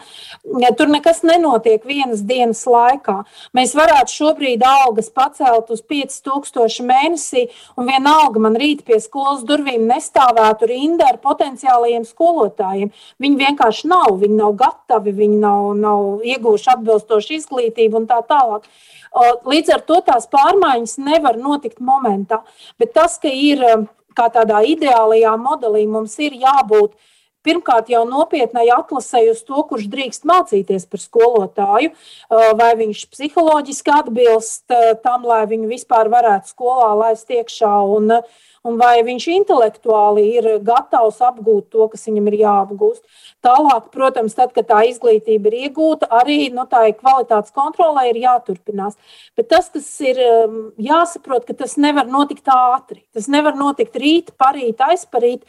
[0.78, 3.16] Tur nekas nenotiek vienas dienas laikā.
[3.56, 7.46] Mēs varētu šobrīd algas pacelt uz 5000 mēnesī,
[7.78, 12.92] un vienalga man rīt pie skolas durvīm nestāvētu rinda ar potenciālajiem skolotājiem.
[13.22, 18.68] Viņi vienkārši nav, viņi nav gatavi, viņi nav, nav ieguvuši atbilstošu izglītību un tā tālāk.
[19.46, 22.40] Līdz ar to tās pārmaiņas nevar notikt momentā.
[22.82, 23.64] Bet tas, ka ir
[24.14, 26.94] kā tādā ideālajā modelī, mums ir jābūt
[27.44, 31.92] pirmkārt jau nopietnai atlasēji uz to, kurš drīkst mācīties par skolotāju,
[32.30, 34.64] vai viņš psiholoģiski atbilst
[35.04, 37.74] tam, lai viņu vispār varētu skolā laist iekšā.
[37.98, 38.16] Un,
[38.64, 43.02] un vai viņš intelektuāli ir gatavs apgūt to, kas viņam ir jāapgūst.
[43.44, 48.96] Tālāk, protams, tad, kad tā izglītība ir iegūta, arī nu, tā kvalitātes kontrolē ir jāturpinās.
[49.36, 53.02] Bet tas, kas ir um, jāsaprot, ka tas nevar notikt ātri.
[53.12, 55.44] Tas nevar notikt rīt, parīt, aizparīt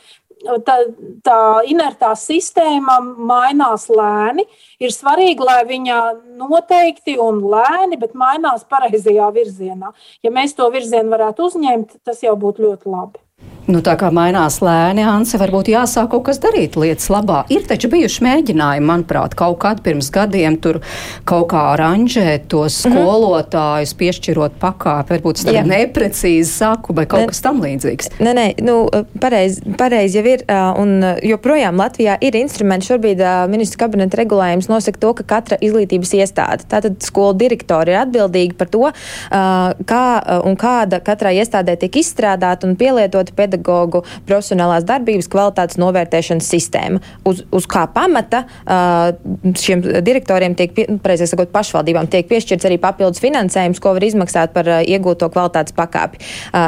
[0.66, 0.78] tā,
[1.26, 4.46] tā inertā sistēma mainās lēni.
[4.84, 6.00] Ir svarīgi, lai viņa
[6.40, 9.94] noteikti un lēni, bet mainās pareizajā virzienā.
[10.24, 13.25] Ja mēs to virzienu varētu uzņemt, tas jau būtu ļoti labi.
[13.66, 17.40] Nu, tā kā mainās lēni, Anse, varbūt jāsāk kaut kas darīt lietas labā.
[17.50, 20.84] Ir taču bijuši mēģinājumi, manuprāt, kaut kad pirms gadiem tur
[21.26, 23.02] kaut kā aranžēt tos mm -hmm.
[23.02, 25.16] skolotājus, piešķirot pakāpi.
[25.16, 28.12] Varbūt tagad neprecīzi saku, vai kaut ne, kas tam līdzīgs.
[28.20, 28.76] Nē, nē, nu,
[29.22, 30.46] pareizi pareiz jau ir,
[30.78, 32.86] un joprojām Latvijā ir instrumenti.
[32.86, 38.54] Šobrīd ministrs kabineta regulējums nosaka to, ka katra izglītības iestāde, tātad skolu direktori ir atbildīgi
[38.54, 38.92] par to,
[39.86, 40.06] kā
[40.46, 47.02] un kāda katrai iestādē tiek izstrādāta un pielietota pedagoģija pedagoģu profesionālās darbības kvalitātes novērtēšanas sistēma.
[47.26, 53.82] Uz, uz kā pamata šiem direktoriem tiek, precīzāk sakot, pašvaldībām tiek piešķirts arī papildus finansējums,
[53.82, 56.22] ko var izmaksāt par iegūto kvalitātes pakāpi.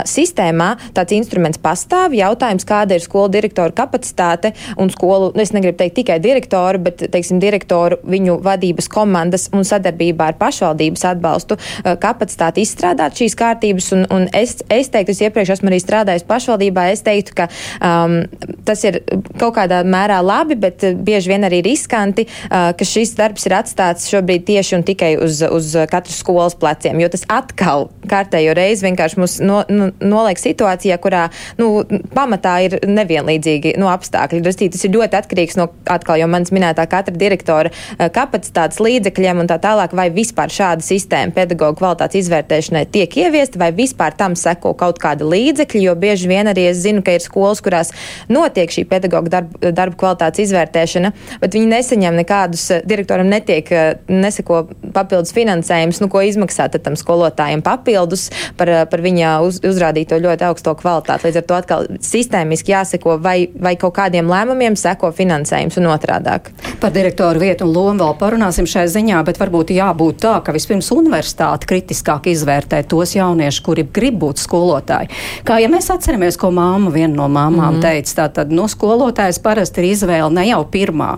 [0.08, 2.16] Sistēmā tāds instruments pastāv.
[2.18, 7.06] Jautājums, kāda ir skolu direktora kapacitāte un skolu, nu, es negribu teikt tikai direktoru, bet,
[7.14, 11.58] teiksim, direktoru, viņu vadības komandas un sadarbībā ar pašvaldības atbalstu
[12.02, 13.92] kapacitāti izstrādāt šīs kārtības.
[13.98, 17.48] Un, un es, es teiktu, es iepriekš esmu arī strādājis pašvaldībā, es teiktu, ka
[17.82, 18.20] um,
[18.68, 19.00] tas ir
[19.40, 24.10] kaut kādā mērā labi, bet bieži vien arī riskanti, uh, ka šis darbs ir atstāts
[24.12, 29.22] šobrīd tieši un tikai uz, uz katras skolas pleciem, jo tas atkal kārtējo reizi vienkārši
[29.22, 31.28] mūs no, no, noliek situācijā, kurā
[31.60, 31.84] nu,
[32.16, 34.44] pamatā ir nevienlīdzīgi no apstākļi.
[34.46, 39.44] Rastīt, tas ir ļoti atkarīgs no atkal jau manas minētā katra direktora uh, kapacitātes līdzekļiem
[39.44, 44.36] un tā tālāk, vai vispār šāda sistēma pedagoģa kvalitātes izvērtēšanai tiek ieviesta, vai vispār tam
[44.40, 47.94] seko kaut kāda līdzekļa, jo bieži vien arī es zinu, ka ir skolas, kurās
[48.32, 53.70] notiek šī pedagoģa darba, darba kvalitātes izvērtēšana, bet viņi nesaņem nekādus, uh, direktoram netiek,
[54.08, 54.64] neseko
[54.96, 58.28] papildus finansējums, nu, ko izmaksāt tam skolotājiem papildus
[58.58, 61.28] par, par viņa uz, uzrādīto ļoti augsto kvalitāti.
[61.28, 66.52] Līdz ar to atkal sistēmiski jāseko, vai, vai kaut kādiem lēmumiem seko finansējums un otrādāk.
[66.82, 70.92] Par direktoru vietu un lomu vēl parunāsim šai ziņā, bet varbūt jābūt tā, ka vispirms
[70.96, 75.12] universitāte kritiskāk izvērtē tos jauniešus, kuri grib būt skolotāji.
[75.48, 77.86] Kā ja mēs atceramies, ko māma viena no māmām mm -hmm.
[77.86, 81.18] teica, tā tad no skolotājs parasti ir izvēle ne jau pirmā,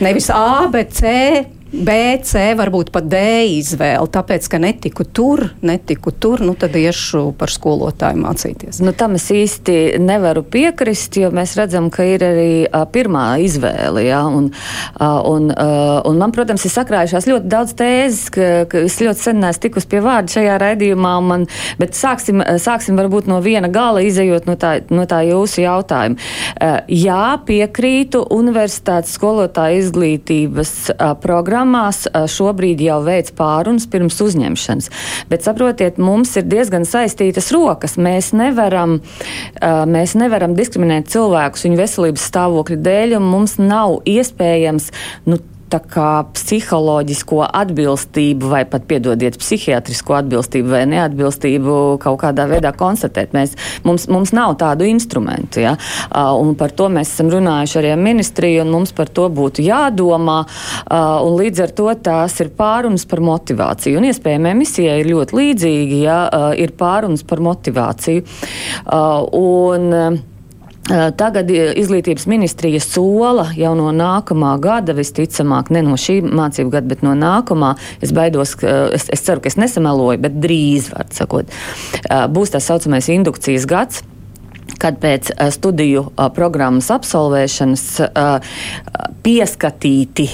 [0.00, 1.06] nevis A, bet C
[1.70, 3.18] B, C, varbūt pat D
[3.60, 8.80] izvēle, tāpēc, ka netiku tur, netiku tur, nu tad iešu par skolotāju mācīties.
[8.82, 14.02] Nu, tam es īsti nevaru piekrist, jo mēs redzam, ka ir arī a, pirmā izvēle,
[14.08, 14.48] jā, un,
[14.98, 15.68] a, un, a,
[16.10, 19.86] un man, protams, ir sakrājušās ļoti daudz tēzes, ka, ka es ļoti sen neesmu tikus
[19.86, 21.46] pie vārda šajā raidījumā, man,
[21.78, 26.18] bet sāksim, sāksim varbūt no viena gala, izējot no tā, no tā jūsu jautājuma.
[26.90, 30.74] Jā, piekrītu universitātes skolotāju izglītības
[31.22, 34.88] programmu programmās šobrīd jau veids pārunas pirms uzņemšanas.
[35.28, 37.98] Bet saprotiet, mums ir diezgan saistītas rokas.
[38.00, 39.00] Mēs nevaram,
[39.60, 44.90] mēs nevaram diskriminēt cilvēkus viņu veselības stāvokļa dēļ, un mums nav iespējams
[45.28, 45.40] nu,
[45.70, 53.34] psiholoģisko atbilstību, vai pat piedodiet, psihiatrisko atbilstību vai neatbilstību kaut kādā veidā konstatēt.
[53.36, 53.54] Mēs,
[53.86, 55.62] mums, mums nav tādu instrumentu.
[55.62, 55.76] Ja?
[56.10, 60.40] Un par to mēs esam runājuši arī ar ministriju, un mums par to būtu jādomā.
[60.90, 64.00] Līdz ar to tās ir pārunas par motivāciju.
[64.00, 66.18] Un iespējami emisijai ir ļoti līdzīgi, ja
[66.58, 68.26] ir pārunas par motivāciju.
[69.40, 70.20] Un,
[70.88, 77.04] Tagad izglītības ministrija sola jau no nākamā gada, visticamāk, ne no šī mācību gada, bet
[77.06, 77.74] no nākamā.
[78.02, 78.56] Es baidos,
[78.96, 81.52] es, es ceru, ka es nesameloju, bet drīz, var sakot,
[82.34, 84.02] būs tā saucamais indukcijas gads
[84.80, 87.84] kad pēc studiju programmas absolvēšanas
[89.24, 90.26] pieskatīti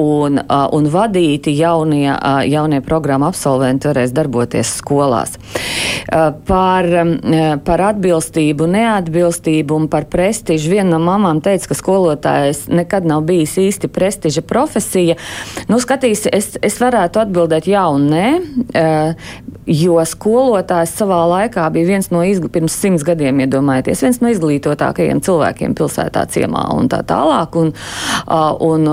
[0.00, 0.40] un,
[0.72, 2.08] un vadīti jaunie,
[2.48, 5.36] jaunie programmu absolventi varēs darboties skolās.
[6.48, 6.88] Par,
[7.66, 13.56] par atbilstību, neatbilstību un par prestižu viena no mamām teica, ka skolotājs nekad nav bijis
[13.60, 15.18] īsti prestiža profesija.
[15.68, 18.28] Nu, skatīs, es, es varētu atbildēt jā un nē,
[19.66, 24.30] jo skolotājs savā laikā bija viens no izglītības, pirms simts gadiem iedomājieties iedomājieties, viens no
[24.30, 27.56] izglītotākajiem cilvēkiem pilsētā ciemā un tā tālāk.
[27.56, 27.72] Un,
[28.60, 28.86] un,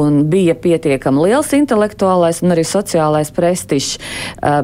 [0.00, 3.98] un bija pietiekami liels intelektuālais un arī sociālais prestižs.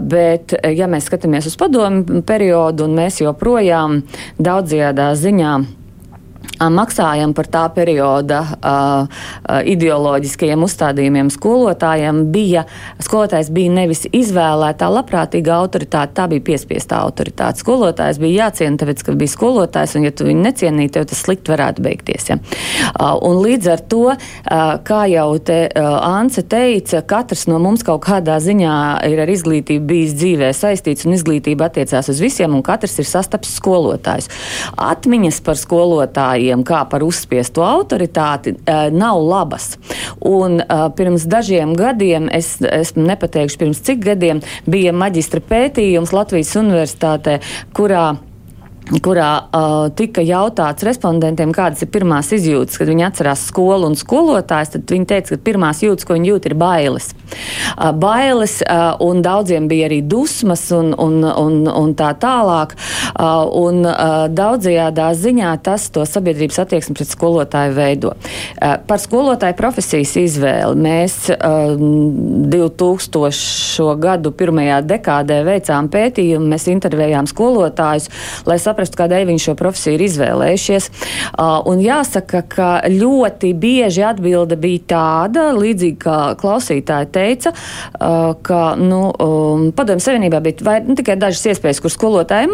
[0.01, 4.03] Bet, ja mēs skatāmies uz padomu periodu, un mēs joprojām
[4.39, 5.57] daudzajā ziņā
[6.61, 9.23] maksājam par tā perioda uh,
[9.69, 12.65] ideoloģiskajiem uzstādījumiem skolotājiem, bija,
[13.03, 17.61] skolotājs bija nevis izvēlētā labprātīga autoritāte, tā bija piespiestā autoritāte.
[17.61, 21.53] Skolotājs bija jāciena, tāpēc, ka bija skolotājs, un ja tu viņu necienīji, tev tas slikti
[21.53, 22.31] varētu beigties.
[22.31, 22.39] Ja?
[22.95, 27.85] Uh, un līdz ar to, uh, kā jau te uh, Ance teica, katrs no mums
[27.87, 28.77] kaut kādā ziņā
[29.11, 33.57] ir ar izglītību bijis dzīvē saistīts, un izglītība attiecās uz visiem, un katrs ir sastapis
[33.61, 34.31] skolotājus.
[34.81, 39.77] Atmiņas par skolotājiem medijiem kā par uzspiestu autoritāti eh, nav labas.
[40.21, 46.55] Un eh, pirms dažiem gadiem, es, es nepateikšu pirms cik gadiem, bija maģistra pētījums Latvijas
[46.57, 47.41] universitātē,
[47.75, 48.17] kurā
[49.03, 54.77] kurā uh, tika jautāts respondentiem, kādas ir pirmās izjūtas, kad viņi atcerās skolu un skolotājs,
[54.77, 57.11] tad viņi teica, ka pirmās jūtas, ko viņi jūt, ir bailes.
[57.75, 62.77] Uh, bailes, uh, un daudziem bija arī dusmas un, un, un, un tā tālāk.
[63.17, 68.15] Uh, un uh, daudzajādā ziņā tas to sabiedrības attieksmi pret skolotāju veido.
[68.15, 71.75] Uh, par skolotāju profesijas izvēli mēs uh,
[72.55, 73.99] 2000.
[74.07, 78.11] gadu pirmajā dekādē veicām pētījumu, mēs intervējām skolotājus,
[78.47, 80.91] lai saprastu, saprastu, kādēļ viņi šo profesiju ir izvēlējušies.
[81.71, 87.53] Un jāsaka, ka ļoti bieži atbilde bija tāda, līdzīgi kā klausītāji teica,
[87.97, 92.51] ka nu, um, padomju savienībā bija vai, nu, tikai dažas iespējas, kur skolotāji,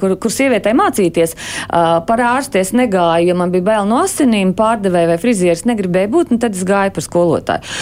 [0.00, 1.36] kur, kur sievietei mācīties.
[1.68, 6.42] Par ārsties negāju, ja man bija bail no asinīm, pārdevēja vai frizieris negribēja būt, un
[6.42, 7.76] tad es gāju par skolotāju.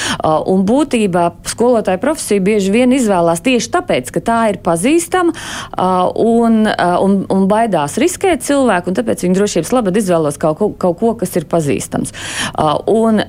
[0.50, 5.34] Un būtībā skolotāja profesija bieži vien izvēlās tieši tāpēc, ka tā ir pazīstama
[6.24, 10.98] un, un, un baidās riskēt cilvēku, un tāpēc viņi drošības labad izvēlos kaut ko, kaut
[11.00, 12.14] ko kas ir pazīstams.
[12.90, 13.20] Un,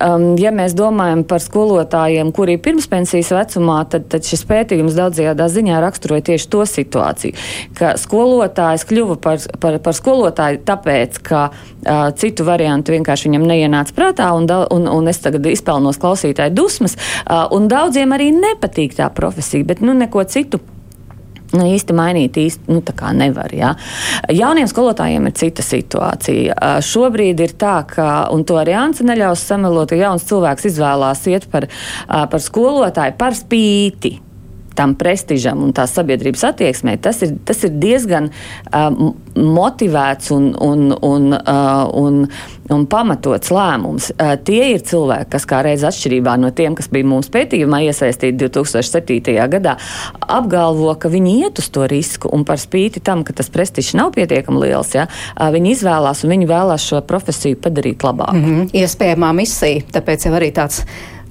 [0.42, 5.80] ja mēs domājam par skolotājiem, kuri ir pirmspensijas vecumā, tad, tad šis pētījums daudzajādā ziņā
[5.84, 7.38] raksturoja tieši to situāciju,
[7.78, 13.96] ka skolotājs kļuva par, par, par skolotāju tāpēc, ka uh, citu variantu vienkārši viņam neienāca
[13.98, 19.10] prātā, un, un, un es tagad izpelnos klausītāju dusmas, uh, un daudziem arī nepatīk tā
[19.14, 20.62] profesija, bet nu neko citu
[21.58, 22.84] nu, īsti mainīt īsti nu,
[23.16, 23.54] nevar.
[23.56, 23.74] Ja.
[24.30, 26.58] Jauniem skolotājiem ir cita situācija.
[26.86, 31.50] Šobrīd ir tā, ka, un to arī Anca neļaus samelot, ka jauns cilvēks izvēlās iet
[31.52, 31.70] par,
[32.08, 34.18] par skolotāju par spīti
[34.76, 40.90] tam prestižam un tā sabiedrības attieksmē, tas ir, tas ir diezgan uh, motivēts un, un,
[41.06, 42.22] un, uh, un,
[42.72, 44.12] un pamatots lēmums.
[44.16, 48.38] Uh, tie ir cilvēki, kas kā reiz atšķirībā no tiem, kas bija mūsu pētījumā iesaistīti
[48.46, 49.34] 2007.
[49.56, 49.78] gadā,
[50.22, 54.14] apgalvo, ka viņi iet uz to risku un par spīti tam, ka tas prestižs nav
[54.16, 58.40] pietiekami liels, ja, uh, viņi izvēlās un viņi vēlās šo profesiju padarīt labāku.
[58.40, 58.72] Mm -hmm.
[58.84, 60.84] Iespējamā misija, tāpēc jau arī tāds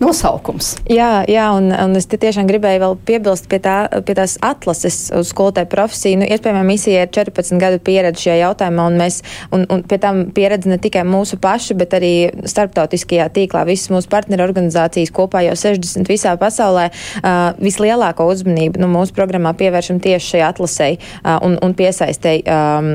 [0.02, 0.74] nosaukums.
[0.90, 3.76] Jā, jā un, un es tiešām gribēju vēl piebilst pie, tā,
[4.06, 6.20] pie tās atlases uz skolotāju profesiju.
[6.22, 9.20] Nu, iespējams, misija ir 14 gadu pieredze šajā jautājumā, un mēs,
[9.54, 12.12] un, un pie tam pieredze ne tikai mūsu pašu, bet arī
[12.50, 13.64] starptautiskajā tīklā.
[13.68, 19.54] Visas mūsu partneru organizācijas kopā jau 60 visā pasaulē uh, vislielāko uzmanību nu, mūsu programmā
[19.58, 22.92] pievēršam tieši šai atlasei uh, un, un piesaistei um,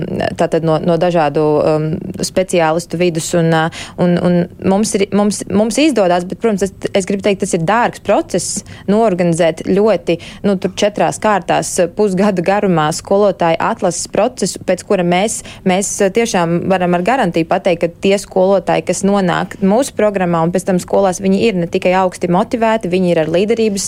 [0.67, 1.89] no, no dažādu um,
[2.25, 3.31] speciālistu vidus.
[3.39, 7.43] Un, uh, un, un mums, ir, mums, mums izdodas, bet, protams, tas es gribu teikt,
[7.43, 10.17] tas ir dārgs process norganizēt ļoti,
[10.47, 17.05] nu, četrās kārtās pusgada garumā skolotāju atlases procesu, pēc kura mēs, mēs tiešām varam ar
[17.05, 21.59] garantiju pateikt, ka tie skolotāji, kas nonāk mūsu programmā un pēc tam skolās, viņi ir
[21.59, 23.87] ne tikai augsti motivēti, viņi ir ar līderības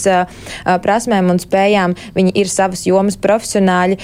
[0.84, 3.98] prasmēm un spējām, viņi ir savas jomas profesionāļi,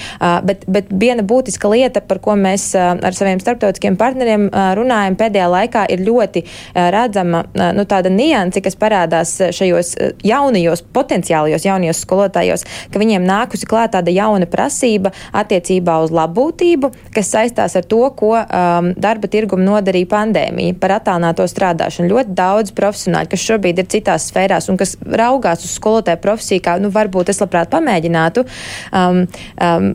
[0.48, 5.86] bet, bet viena būtiska lieta, par ko mēs ar saviem starptautiskiem partneriem runājam pēdējā laikā,
[5.92, 6.44] ir ļoti
[6.74, 7.44] redzama
[7.76, 13.68] nu, tāda nianse, kas parādās eh, šajos eh, jaunajos, potenciālajos jaunajos skolotājos, ka viņiem nākusi
[13.68, 19.64] klāt tāda jauna prasība attiecībā uz labbūtību, kas saistās ar to, ko um, darba tirgumu
[19.66, 22.10] nodarīja pandēmija par attālināto strādāšanu.
[22.12, 26.76] Ļoti daudz profesionāļu, kas šobrīd ir citās sfērās un kas raugās uz skolotāju profesiju, kā
[26.82, 28.44] nu, varbūt es labprāt pamēģinātu,
[28.92, 29.22] um,
[29.64, 29.90] um,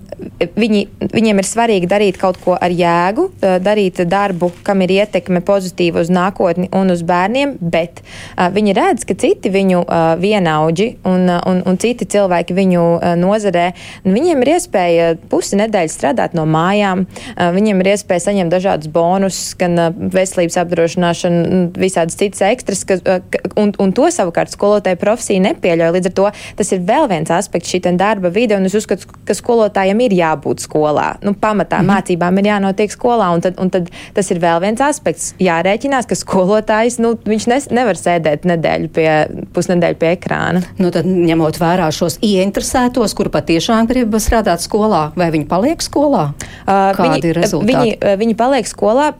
[0.60, 0.84] viņi,
[1.14, 6.04] viņiem ir svarīgi darīt kaut ko ar jēgu, uh, darīt darbu, kam ir ietekme pozitīva
[6.04, 11.28] uz nākotni un uz bērniem, bet uh, viņi redz, ka citi viņu uh, vienaudži un,
[11.32, 13.70] un, un citi cilvēki viņu uh, nozarē,
[14.06, 19.54] viņiem ir iespēja pusi nedēļas strādāt no mājām, uh, viņiem ir iespēja saņemt dažādus bonusus,
[19.60, 25.44] gan uh, veselības apdrošināšanu, visādas citas ekstras, ka, uh, un, un to savukārt skolotāja profesija
[25.48, 25.94] nepieļauj.
[25.98, 26.30] Līdz ar to
[26.60, 30.64] tas ir vēl viens aspekts šī darba vide, un es uzskatu, ka skolotājiem ir jābūt
[30.66, 31.14] skolā.
[31.24, 31.94] Nu, pamatā mm -hmm.
[31.94, 35.34] mācībām ir jānotiek skolā, un tad, un tad tas ir vēl viens aspekts.
[35.40, 39.10] Jārēķinās, ka skolotājs, nu, viņš nes, nevar sēdēt nedēļu nedēļu pie,
[39.54, 40.64] pusnedēļu pie ekrāna.
[40.82, 46.32] Nu, tad, ņemot vērā šos ieinteresētos, kuri patiešām grib strādāt skolā, vai viņi paliek skolā?
[46.66, 47.74] Uh, Kādi viņi, ir rezultāti?
[47.74, 49.12] Viņi, viņi paliek skolā.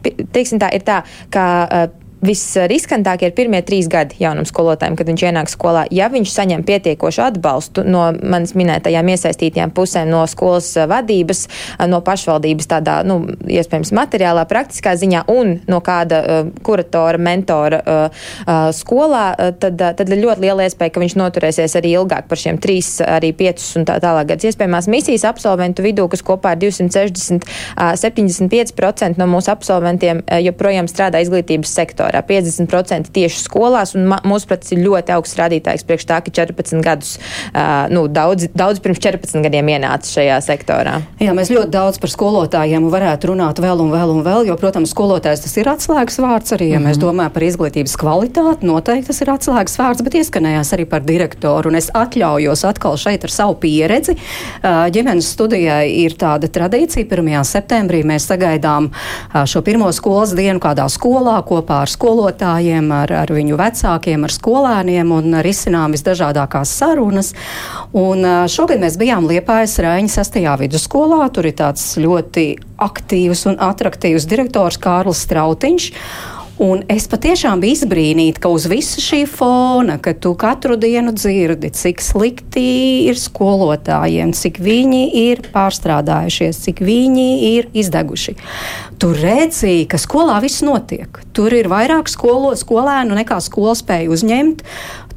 [0.00, 1.02] Teiksim tā, ir tā,
[1.32, 1.88] ka uh,
[2.20, 5.86] Visriskantākie ir pirmie trīs gadi jaunam skolotājam, kad viņš ienāk skolā.
[5.88, 11.46] Ja viņš saņem pietiekošu atbalstu no manis minētajām iesaistītajām pusēm, no skolas vadības,
[11.88, 18.20] no pašvaldības, tādā, nu, iespējams, materiālā, praktiskā ziņā un no kāda uh, kuratora, mentora uh,
[18.44, 22.28] uh, skolā, uh, tad, uh, tad ir ļoti liela iespēja, ka viņš noturēsies arī ilgāk
[22.28, 24.50] par šiem trīs, arī piecus un tā tālāk gadus.
[24.52, 30.92] Iespējamās misijas absolventu vidū, kas kopā ir 260, uh, 75% no mūsu absolventiem uh, joprojām
[30.92, 36.20] strādā izglītības sektorā sektorā, 50% tieši skolās, un mūsuprāt, ir ļoti augsts rādītājs priekš tā,
[36.24, 37.18] ka 14 gadus,
[37.54, 41.00] uh, nu, daudz, daudz pirms 14 gadiem ienāca šajā sektorā.
[41.20, 44.92] Jā, mēs ļoti daudz par skolotājiem varētu runāt vēl un vēl un vēl, jo, protams,
[44.94, 46.88] skolotājs tas ir atslēgas vārds arī, ja mm -hmm.
[46.88, 47.06] mēs mhm.
[47.06, 51.76] domājam par izglītības kvalitāti, noteikti tas ir atslēgas vārds, bet ieskanējās arī par direktoru, un
[51.76, 54.16] es atļaujos atkal šeit ar savu pieredzi.
[54.62, 57.44] Ģimenes studijai ir tāda tradīcija, 1.
[57.44, 58.90] septembrī mēs sagaidām
[59.46, 65.12] šo pirmo skolas dienu kādā skolā kopā ar skolotājiem, ar, ar viņu vecākiem, ar skolēniem
[65.12, 67.34] un risinām visdažādākās sarunas.
[67.92, 70.40] Un šogad mēs bijām Liepājas Raiņa 6.
[70.62, 71.28] vidusskolā.
[71.34, 72.46] Tur ir tāds ļoti
[72.80, 75.90] aktīvs un attraktīvs direktors Kārlis Strautiņš.
[76.60, 81.70] Un es patiešām biju izbrīnīta, ka uz visu šī fona, ka tu katru dienu dzirdi,
[81.72, 82.64] cik slikti
[83.08, 88.36] ir skolotājiem, cik viņi ir pārstrādājušies, cik viņi ir izdeguši.
[89.00, 91.22] Tu redzi, ka skolā viss notiek.
[91.32, 94.60] Tur ir vairāk skolo, skolēnu nekā skola spēja uzņemt.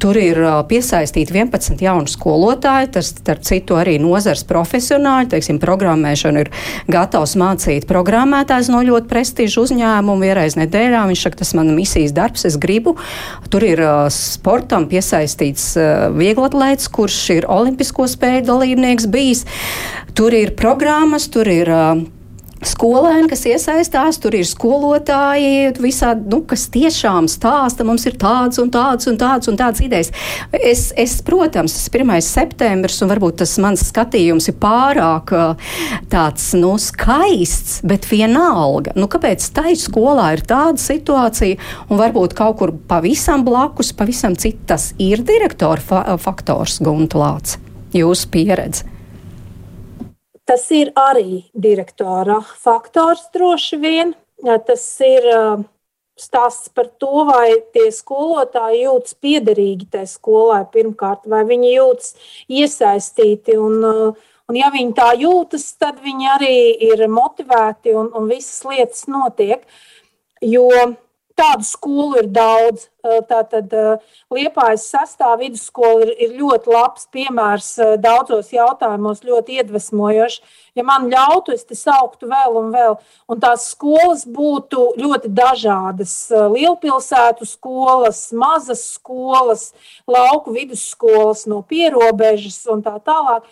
[0.00, 5.28] Tur ir piesaistīti 11 jaunu skolotāju, tas, starp citu, arī nozars profesionāļi.
[5.34, 6.50] Teiksim, programmēšanu ir
[6.88, 11.04] gatavs mācīt programmētājs no ļoti prestižu uzņēmumu vienreiz nedēļā.
[11.12, 12.96] Viņš saka, tas man misijas darbs, es gribu.
[13.52, 13.84] Tur ir
[14.16, 15.74] sportam piesaistīts
[16.16, 19.44] vieglatlēts, kurš ir olimpisko spēļu dalībnieks bijis.
[20.16, 21.68] Tur ir programmas, tur ir
[22.68, 28.70] skolēni, kas iesaistās, tur ir skolotāji, visādi, nu, kas tiešām stāsta, mums ir tāds un
[28.74, 30.12] tāds un tāds un tāds idejas.
[30.54, 32.14] Es, es protams, tas ir 1.
[32.24, 35.34] septembris, un varbūt tas mans skatījums ir pārāk
[36.12, 38.94] tāds, nu, skaists, bet vienalga.
[38.98, 41.60] Nu, kāpēc tai skolā ir tāda situācija,
[41.90, 47.58] un varbūt kaut kur pavisam blakus, pavisam citas ir direktora fa faktors Guntlāts?
[47.94, 48.93] Jūsu pieredze.
[50.44, 54.12] Tas ir arī direktora faktors droši vien.
[54.66, 55.24] Tas ir
[56.20, 62.14] stāsts par to, vai tie skolotāji jūtas piederīgi tajā skolai pirmkārt, vai viņi jūtas
[62.48, 63.56] iesaistīti.
[63.58, 63.80] Un,
[64.12, 66.56] un ja viņi tā jūtas, tad viņi arī
[66.90, 69.64] ir motivēti un, un visas lietas notiek.
[70.44, 70.68] Jo
[71.34, 72.84] Tādu skolu ir daudz.
[73.28, 73.72] Tātad
[74.32, 80.38] Liepājas sastāvā vidusskola ir, ir ļoti labs piemērs daudzos jautājumos, ļoti iedvesmojošs.
[80.78, 82.96] Ja man ļautu, es te sauktu vēl un vēl.
[83.28, 86.16] Un tās skolas būtu ļoti dažādas.
[86.30, 89.72] Lielpilsētu skolas, mazas skolas,
[90.06, 93.50] lauku vidusskolas no pierobežas un tā tālāk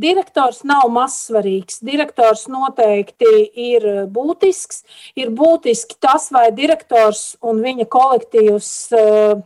[0.00, 1.80] Direktors nav mazsvarīgs.
[1.84, 3.30] Direktors noteikti
[3.70, 4.84] ir būtisks.
[5.18, 9.40] Ir būtiski tas, vai direktors un viņa kolektīvs eh,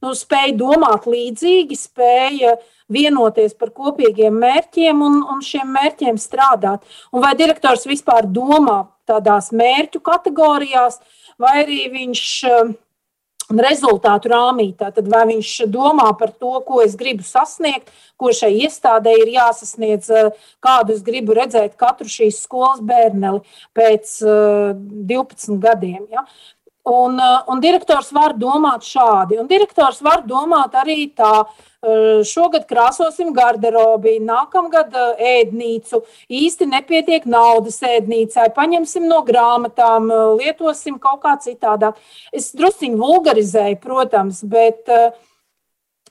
[0.00, 2.56] nu, spēj domāt līdzīgi, spēja
[2.90, 6.86] vienoties par kopīgiem mērķiem un, un šiem mērķiem strādāt.
[7.12, 11.00] Un vai direktors vispār domā tādās mērķu kategorijās,
[11.40, 12.72] vai arī viņš uh,
[13.58, 14.70] rezultātu rāmī.
[14.78, 17.90] Tad vai viņš domā par to, ko es gribu sasniegt,
[18.20, 20.30] ko šai iestādē ir jāsasniedz, eh,
[20.62, 23.40] kādu es gribu redzēt katru šīs skolas bērneli
[23.74, 26.06] pēc 12 eh, gadiem.
[26.12, 26.26] Ja?
[26.84, 31.44] Un, eh, un direktors var domāt šādi, un direktors var domāt arī tā,
[31.80, 41.38] šogad krāsosim garderobi, nākamgad ēdnīcu, īsti nepietiek naudas ēdnīcai, paņemsim no grāmatām, lietosim kaut kā
[41.40, 41.96] citādāk.
[42.34, 44.92] Es drusciņi vulgarizēju, protams, bet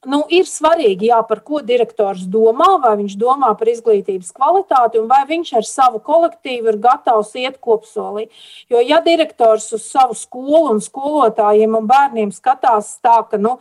[0.08, 5.10] nu, ir svarīgi, jā, par ko direktors domā, vai viņš domā par izglītības kvalitāti, un
[5.12, 8.30] vai viņš ar savu kolektīvu ir gatavs iet kopsolī.
[8.72, 13.58] Jo, ja direktors uz savu skolu un skolotājiem un bērniem skatās tā, ka, nu,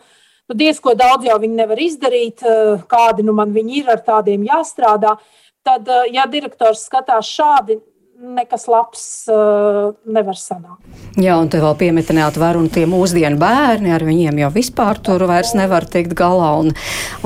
[0.48, 4.46] Nu, diezko daudz jau viņi nevar izdarīt, eh, kādi nu man viņi ir, ar tādiem
[4.48, 5.18] jāstrādā.
[5.62, 7.82] Tad, eh, ja direktors skatās šādi,
[8.18, 10.82] nekas labs uh, nevar sanākt.
[11.18, 15.22] Jā, un te vēl pieminēt, var un tie mūsdienu bērni ar viņiem jau vispār tur
[15.30, 16.72] vairs nevar tikt galā un,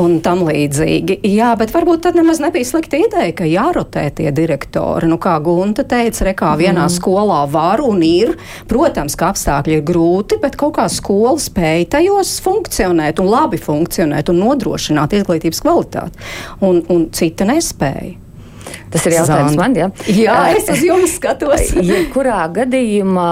[0.00, 1.18] un tam līdzīgi.
[1.32, 5.08] Jā, bet varbūt tad nemaz nebija slikta ideja, ka jārotē tie direktori.
[5.08, 6.94] Nu, kā Gunta teica, rekā vienā mm.
[6.96, 8.34] skolā var un ir.
[8.68, 14.32] Protams, ka apstākļi ir grūti, bet kaut kā skola spēja tajos funkcionēt un labi funkcionēt
[14.32, 16.28] un nodrošināt izglītības kvalitāti.
[16.68, 18.21] Un, un cita nespēja.
[18.92, 19.60] Tas ir jautājums Zan.
[19.60, 19.88] man, ja?
[20.06, 21.72] Jā, es uz jums skatos.
[21.90, 23.30] Jebkurā gadījumā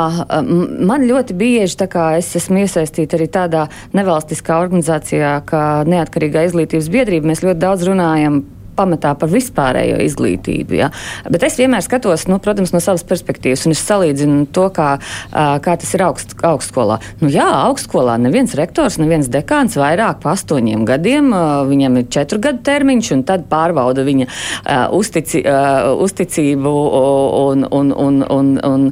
[0.90, 3.66] man ļoti bieži, tā kā es esmu iesaistīta arī tādā
[3.96, 8.42] nevalstiskā organizācijā, kā Neatkarīgā izglītības biedrība, mēs ļoti daudz runājam
[8.80, 10.78] pamatā par vispārējo izglītību.
[10.80, 10.90] Ja?
[11.30, 14.90] Bet es vienmēr skatos, nu, protams, no savas perspektīvas, un es salīdzinu to, kā,
[15.30, 17.00] kā tas ir augst, augstskolā.
[17.20, 21.30] Nu, jā, augstskolā neviens rektors, neviens dekāns vairāk par astoņiem gadiem,
[21.68, 24.28] viņam ir četru gadu termiņš, un tad pārbauda viņa
[24.96, 25.42] uztici,
[26.06, 26.74] uzticību
[27.40, 28.86] un, un, un, un, un,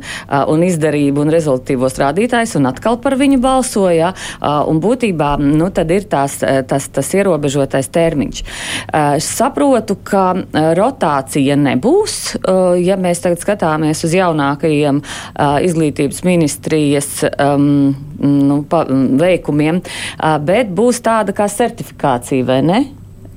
[0.55, 4.13] un izdarību un rezultatīvos rādītājus, un atkal par viņu balsoja.
[4.41, 8.45] Un būtībā nu, tad ir tās, tas, tas ierobežotais termiņš.
[9.19, 9.31] Es
[9.79, 12.37] saprotu, ka e, rotācija nebūs.
[12.37, 19.81] E, ja mēs tagad skatāmies uz jaunākajiem e, izglītības ministrijas um, nu, pa, veikumiem,
[20.43, 22.81] bet būs tāda kā certifikācija, vai ne?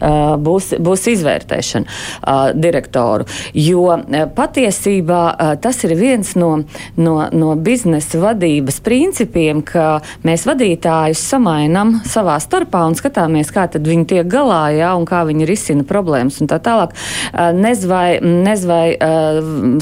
[0.01, 3.27] Būs, būs izvērtēšana direktoru.
[3.53, 3.97] Jo
[4.35, 5.21] patiesībā
[5.61, 6.51] tas ir viens no,
[6.97, 14.07] no, no biznesa vadības principiem, ka mēs vadītājus samainam savā starpā un skatāmies, kā viņi
[14.09, 16.95] tiek galā, jā, un kā viņi risina problēmas un tā tālāk.
[17.57, 18.85] Nez vai, nez vai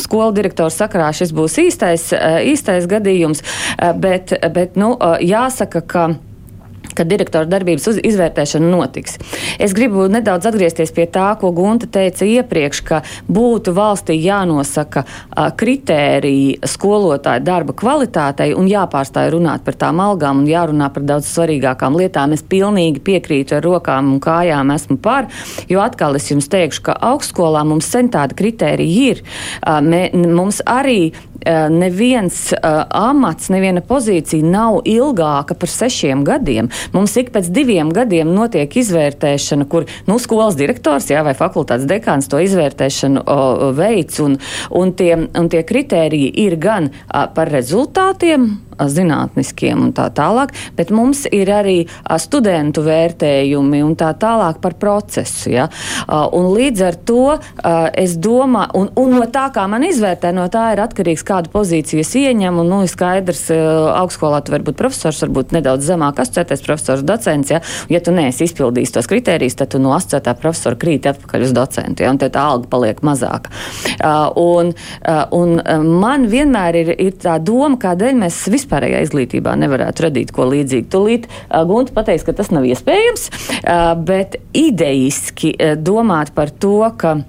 [0.02, 2.10] skolu direktoru sakarā šis būs īstais,
[2.50, 3.44] īstais gadījums,
[4.00, 6.10] bet, bet nu, jāsaka, ka
[7.00, 9.18] kad direktora darbības izvērtēšana notiks.
[9.62, 15.50] Es gribu nedaudz atgriezties pie tā, ko Gunta teica iepriekš, ka būtu valstī jānosaka a,
[15.56, 21.98] kritēriji skolotāju darba kvalitātei un jāpārstāj runāt par tām algām un jārunā par daudz svarīgākām
[22.00, 22.36] lietām.
[22.36, 25.30] Es pilnīgi piekrītu ar rokām un kājām esmu par,
[25.72, 29.24] jo atkal es jums teikšu, ka augstskolā mums sen tāda kritērija ir.
[29.64, 31.12] A, mē, mums arī
[31.46, 36.70] neviens uh, amats, neviena pozīcija nav ilgāka par sešiem gadiem.
[36.96, 42.30] Mums ik pēc diviem gadiem notiek izvērtēšana, kur nu, skolas direktors jā, vai fakultātes dekāns
[42.32, 44.40] to izvērtēšanu o, veids, un,
[44.76, 48.50] un, tie, un tie kritēriji ir gan a, par rezultātiem,
[48.88, 51.78] zinātniskiem un tā tālāk, bet mums ir arī
[52.22, 55.52] studentu vērtējumi un tā tālāk par procesu.
[55.54, 55.68] Ja?
[56.08, 57.26] Un līdz ar to
[57.98, 62.04] es domāju, un, un no tā, kā man izvērtē, no tā ir atkarīgs, kādu pozīciju
[62.04, 62.64] es ieņemu.
[62.64, 67.54] Un, nu, ir skaidrs, augstskolā tu vari būt profesors, varbūt nedaudz zemāk asociētais profesors, docents.
[67.54, 67.62] Ja,
[67.92, 72.06] ja tu neesi izpildījis tos kritērijus, tad tu no asociētā profesora krīti atpakaļ uz docentu,
[72.06, 73.54] ja, un tā alga paliek mazāka.
[74.40, 74.74] Un,
[75.36, 75.56] un
[76.00, 80.90] man vienmēr ir, ir tā doma, kādēļ mēs vispār vispārējā izglītībā nevarētu radīt ko līdzīgu.
[80.94, 83.30] Tūlīt Gunta pateiks, ka tas nav iespējams,
[84.06, 87.20] bet ideiski uh, domāt par to, ka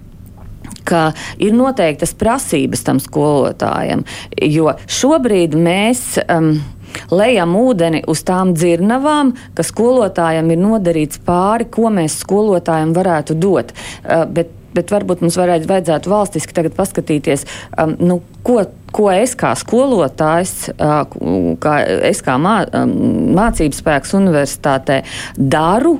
[0.86, 4.04] ka ir noteiktas prasības tam skolotājam,
[4.42, 6.18] jo šobrīd mēs.
[6.26, 6.60] Um,
[7.14, 13.70] lejam ūdeni uz tām dzirnavām, ka skolotājam ir nodarīts pāri, ko mēs skolotājam varētu dot.
[14.02, 17.46] Uh, bet bet varbūt mums varētu, vajadzētu valstiski tagad paskatīties,
[17.80, 18.62] um, nu, ko,
[18.94, 21.02] ko es kā skolotājs, uh,
[21.62, 22.94] kā es kā mā, um,
[23.38, 25.02] mācības spēks universitātē
[25.36, 25.98] daru.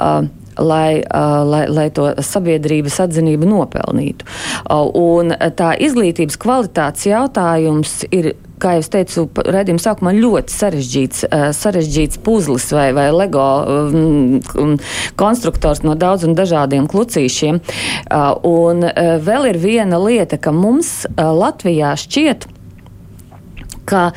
[0.00, 0.28] Uh,
[0.60, 4.26] lai, uh, lai, lai to sabiedrības atzinību nopelnītu.
[4.64, 11.48] Uh, un tā izglītības kvalitātes jautājums ir kā jau teicu, redzījuma sākumā ļoti sarežģīts, uh,
[11.56, 14.76] sarežģīts puzlis vai, vai LEGO um,
[15.20, 17.60] konstruktors no daudziem dažādiem klucīšiem.
[17.60, 22.46] Uh, un uh, vēl ir viena lieta, ka mums Latvijā šķiet,
[23.90, 24.10] ka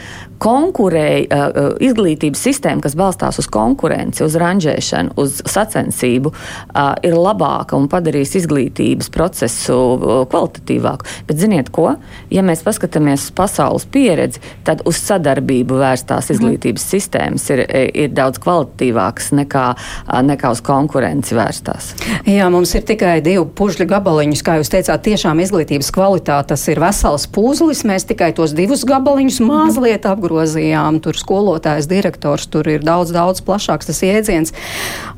[0.44, 7.16] konkurēja, uh, uh, izglītības sistēma, kas balstās uz konkurenci, uz ranžēšanu, uz sacensību, uh, ir
[7.18, 9.78] labāka un padarīs izglītības procesu
[10.32, 11.08] kvalitatīvāku.
[11.28, 11.94] Bet ziniet ko?
[12.34, 16.36] Ja mēs paskatāmies uz pasaules pieredzi, tad uz sadarbību vērstās mhm.
[16.36, 16.92] izglītības mm.
[16.92, 17.64] sistēmas ir,
[18.04, 19.66] ir daudz kvalitatīvākas nekā,
[20.28, 21.94] nekā uz konkurenci vērstās.
[22.30, 27.28] Jā, mums ir tikai divi pužļu gabaliņus, kā jūs teicāt, tiešām izglītības kvalitāte ir vesels
[27.34, 27.84] puzlis.
[27.88, 31.00] Mēs tikai tos divus gabaliņus mazliet apgrozījām.
[31.04, 34.54] Tur skolotājs, direktors, tur ir daudz, daudz plašāks tas jēdziens.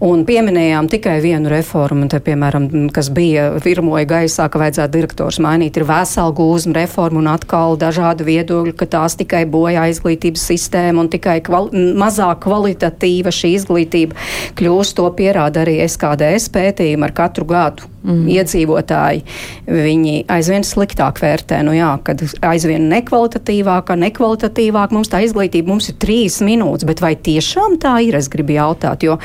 [0.04, 5.78] Un pieminējām tikai vienu reformu, te, piemēram, kas bija virmoja gaisā, ka vajadzētu direktors mainīt.
[5.78, 11.12] Ir vesela gūzma reforma un atkal dažādi viedokļi, ka tās tikai bojā izglītības sistēmu un
[11.12, 14.16] tikai kvali mazāk kvalitatīva šī izglītība
[14.60, 14.96] kļūst.
[14.96, 18.26] To pierāda arī SKDS pētījumi ar katru gadu mm.
[18.36, 19.24] iedzīvotāji,
[19.70, 21.62] viņi aizvien sliktāk vērtē.
[21.66, 27.16] Nu jā, kad aizvien nekvalitatīvāka, nekvalitatīvāk mums tā izglītība, mums ir trīs minūtes, bet vai
[27.18, 29.18] tiešām tā ir, es gribu jautāt, jo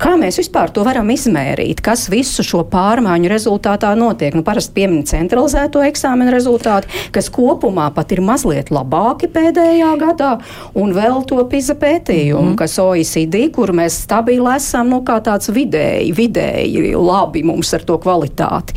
[0.00, 4.36] kā mēs vispār to varam izmērīt, kas visu šo pārmaiņu rezultātā notiek?
[4.38, 10.32] Nu, parasti piemin centralizēto eksāmenu rezultāti, kas kopumā pat ir mazliet labāki pēdējā gadā,
[10.78, 15.50] un vēl to PISA pētījumu, mm kas OECD, kur mēs stabili esam, nu, kā tāds
[15.54, 18.74] vidēji, vidēji labi mums ar to kvalitāti kvalitāti.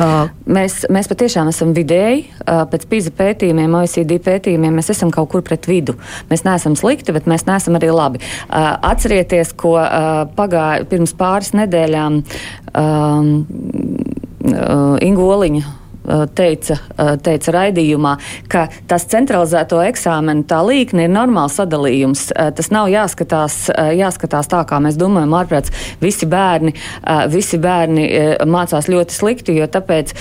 [0.00, 2.22] Uh, mēs, mēs patiešām esam vidēji.
[2.40, 5.96] Uh, pēc PISA pētījumiem, OECD pētījumiem, mēs esam kaut kur pret vidu.
[6.30, 8.22] Mēs neesam slikti, bet mēs neesam arī labi.
[8.48, 13.34] Uh, atcerieties, ko uh, pagāja pirms pāris nedēļām um,
[14.46, 15.79] uh, Ingoliņa Eh,
[16.34, 16.76] teica,
[17.24, 18.16] teica raidījumā,
[18.50, 22.28] ka tas centralizēto eksāmenu tā līkne ir normāls sadalījums.
[22.56, 23.58] Tas nav jāskatās,
[23.96, 25.72] jāskatās tā, kā mēs domājam, ārprāts.
[26.02, 26.74] Visi bērni,
[27.32, 28.06] visi bērni
[28.50, 30.14] mācās ļoti slikti, jo tāpēc,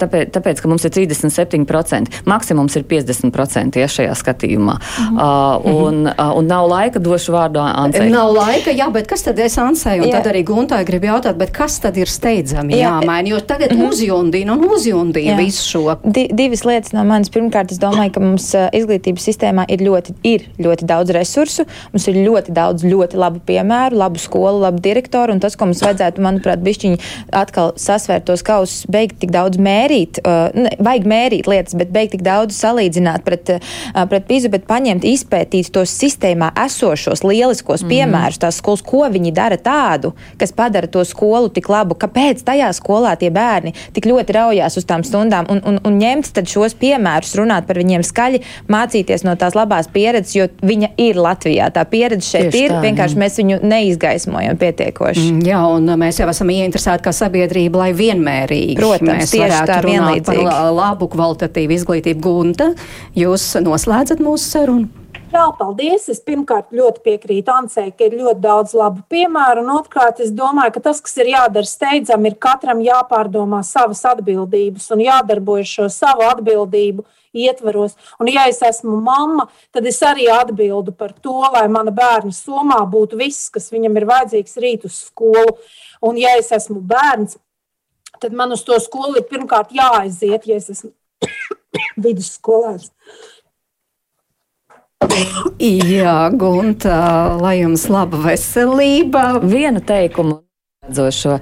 [0.00, 2.22] tāpēc, tāpēc ka mums ir 37%.
[2.28, 4.76] Maksimums ir 50% ja šajā skatījumā.
[4.76, 5.16] Mhm.
[5.16, 8.10] Uh, un, un nav laika došu vārdu Ansei.
[8.12, 9.98] Nav laika, jā, bet kas tad es Ansei?
[10.00, 10.18] Un jā.
[10.18, 12.90] tad arī Guntai grib jautāt, bet kas tad ir steidzami jā.
[12.90, 13.28] jāmaina?
[13.34, 13.88] Jo tagad mm -hmm.
[13.88, 15.44] uzjundina un uzjundina Jā.
[15.44, 15.96] visu šo?
[16.02, 17.30] Di divas lietas no manis.
[17.32, 22.20] Pirmkārt, es domāju, ka mums izglītības sistēmā ir ļoti, ir ļoti daudz resursu, mums ir
[22.24, 26.62] ļoti daudz ļoti labu piemēru, labu skolu, labu direktoru, un tas, ko mums vajadzētu, manuprāt,
[26.64, 27.00] bišķiņi
[27.36, 32.16] atkal sasvērt tos kausus, beigt tik daudz mērīt, uh, ne, vajag mērīt lietas, bet beigt
[32.16, 37.92] tik daudz salīdzināt pret, uh, pret pīzu, bet paņemt, izpētīt tos sistēmā esošos lieliskos mm.
[37.92, 42.70] piemērus, tās skolas, ko viņi dara tādu, kas padara to skolu tik labu, kāpēc tajā
[42.76, 47.34] skolā tie bērni tik ļoti raujās uz tām stundām un, un, un ņemt šos piemērus,
[47.38, 48.42] runāt par viņiem skaļi,
[48.72, 51.68] mācīties no tās labās pieredzes, jo viņa ir Latvijā.
[51.74, 53.22] Tā pieredze šeit Tieši ir, tā, vienkārši jā.
[53.22, 55.24] mēs viņu neizgaismojam pietiekoši.
[55.32, 59.80] Mm, jā, un mēs jau esam ieinteresēti kā sabiedrība, lai vienmērīgi Protams, mēs tieši tā
[59.86, 60.46] vienlīdzīgi.
[60.46, 62.22] Par labu kvalitatīvu izglītību.
[62.26, 62.70] Gunta,
[63.16, 65.05] jūs noslēdzat mūsu sarunu?
[65.36, 66.06] Jā, paldies.
[66.08, 69.66] Es pirmkārt ļoti piekrītu Ansei, ka ir ļoti daudz labu piemēru.
[69.66, 74.88] Un otrkārt, es domāju, ka tas, kas ir jādara steidzami, ir katram jāpārdomā savas atbildības
[74.96, 77.04] un jādarbojas šo savu atbildību
[77.36, 77.98] ietvaros.
[78.16, 82.80] Un, ja es esmu mamma, tad es arī atbildu par to, lai mana bērna somā
[82.96, 85.58] būtu viss, kas viņam ir vajadzīgs rīt uz skolu.
[86.00, 87.36] Un, ja es esmu bērns,
[88.24, 90.94] tad man uz to skolu ir pirmkārt jāaiziet, ja es esmu
[92.08, 92.94] vidusskolēns.
[95.96, 96.96] Jā, Gunta,
[97.40, 99.36] lai jums laba veselība.
[99.44, 100.42] Vienu teikumu
[100.92, 101.32] Dzošo.
[101.32, 101.40] Uh,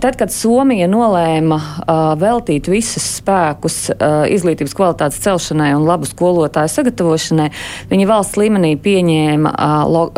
[0.00, 6.70] tad, kad Somija nolēma uh, veltīt visus spēkus uh, izglītības kvalitātes celšanai un labu skolotāju
[6.70, 7.48] sagatavošanai,
[7.90, 9.56] viņi valsts līmenī pieņēma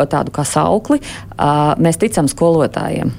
[0.05, 1.01] tādu kā saukli
[1.81, 3.15] Mēs ticam skolotājiem.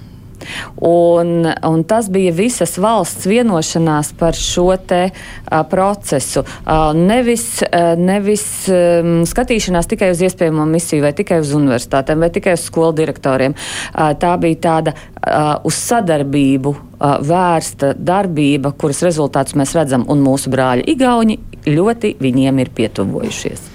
[0.86, 6.46] Un, un tas bija visas valsts vienošanās par šo te, a, procesu.
[6.66, 12.32] A, nevis, a, nevis um, skatīšanās tikai uz iespējamo misiju, vai tikai uz universitātēm, vai
[12.34, 13.56] tikai uz skolu direktoriem.
[13.94, 20.24] A, tā bija tāda a, uz sadarbību a, vērsta darbība, kuras rezultātus mēs redzam, un
[20.26, 23.75] mūsu brāļi Igauni ļoti viņiem ir pietuvojušies.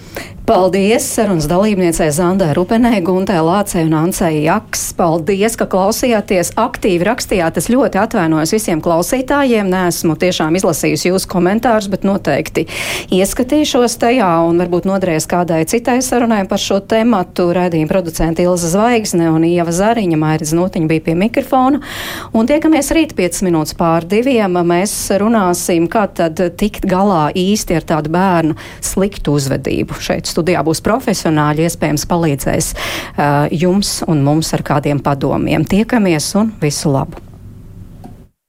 [0.51, 4.89] Paldies sarunas dalībniecei Zandai Rupenē, Guntē Lācei un Ancei Jaks.
[4.99, 7.61] Paldies, ka klausījāties, aktīvi rakstījāt.
[7.61, 9.71] Es ļoti atvainojos visiem klausītājiem.
[9.71, 12.65] Nesmu tiešām izlasījusi jūsu komentārus, bet noteikti
[13.15, 17.53] ieskatīšos tajā un varbūt noderēs kādai citai sarunai par šo tematu.
[17.55, 21.79] Raidījuma producenta Ilza Zvaigzne un Ieva Zariņa Mairidz Notiņa bija pie mikrofona.
[22.35, 24.59] Un tiekamies rīt 5 minūtes pār diviem.
[24.67, 30.83] Mēs runāsim, kā tad tikt galā īsti ar tādu bērnu sliktu uzvedību šeit studijā būs
[30.87, 35.69] profesionāļi, iespējams palīdzēs uh, jums un mums ar kādiem padomiem.
[35.69, 37.30] Tiekamies un visu labu!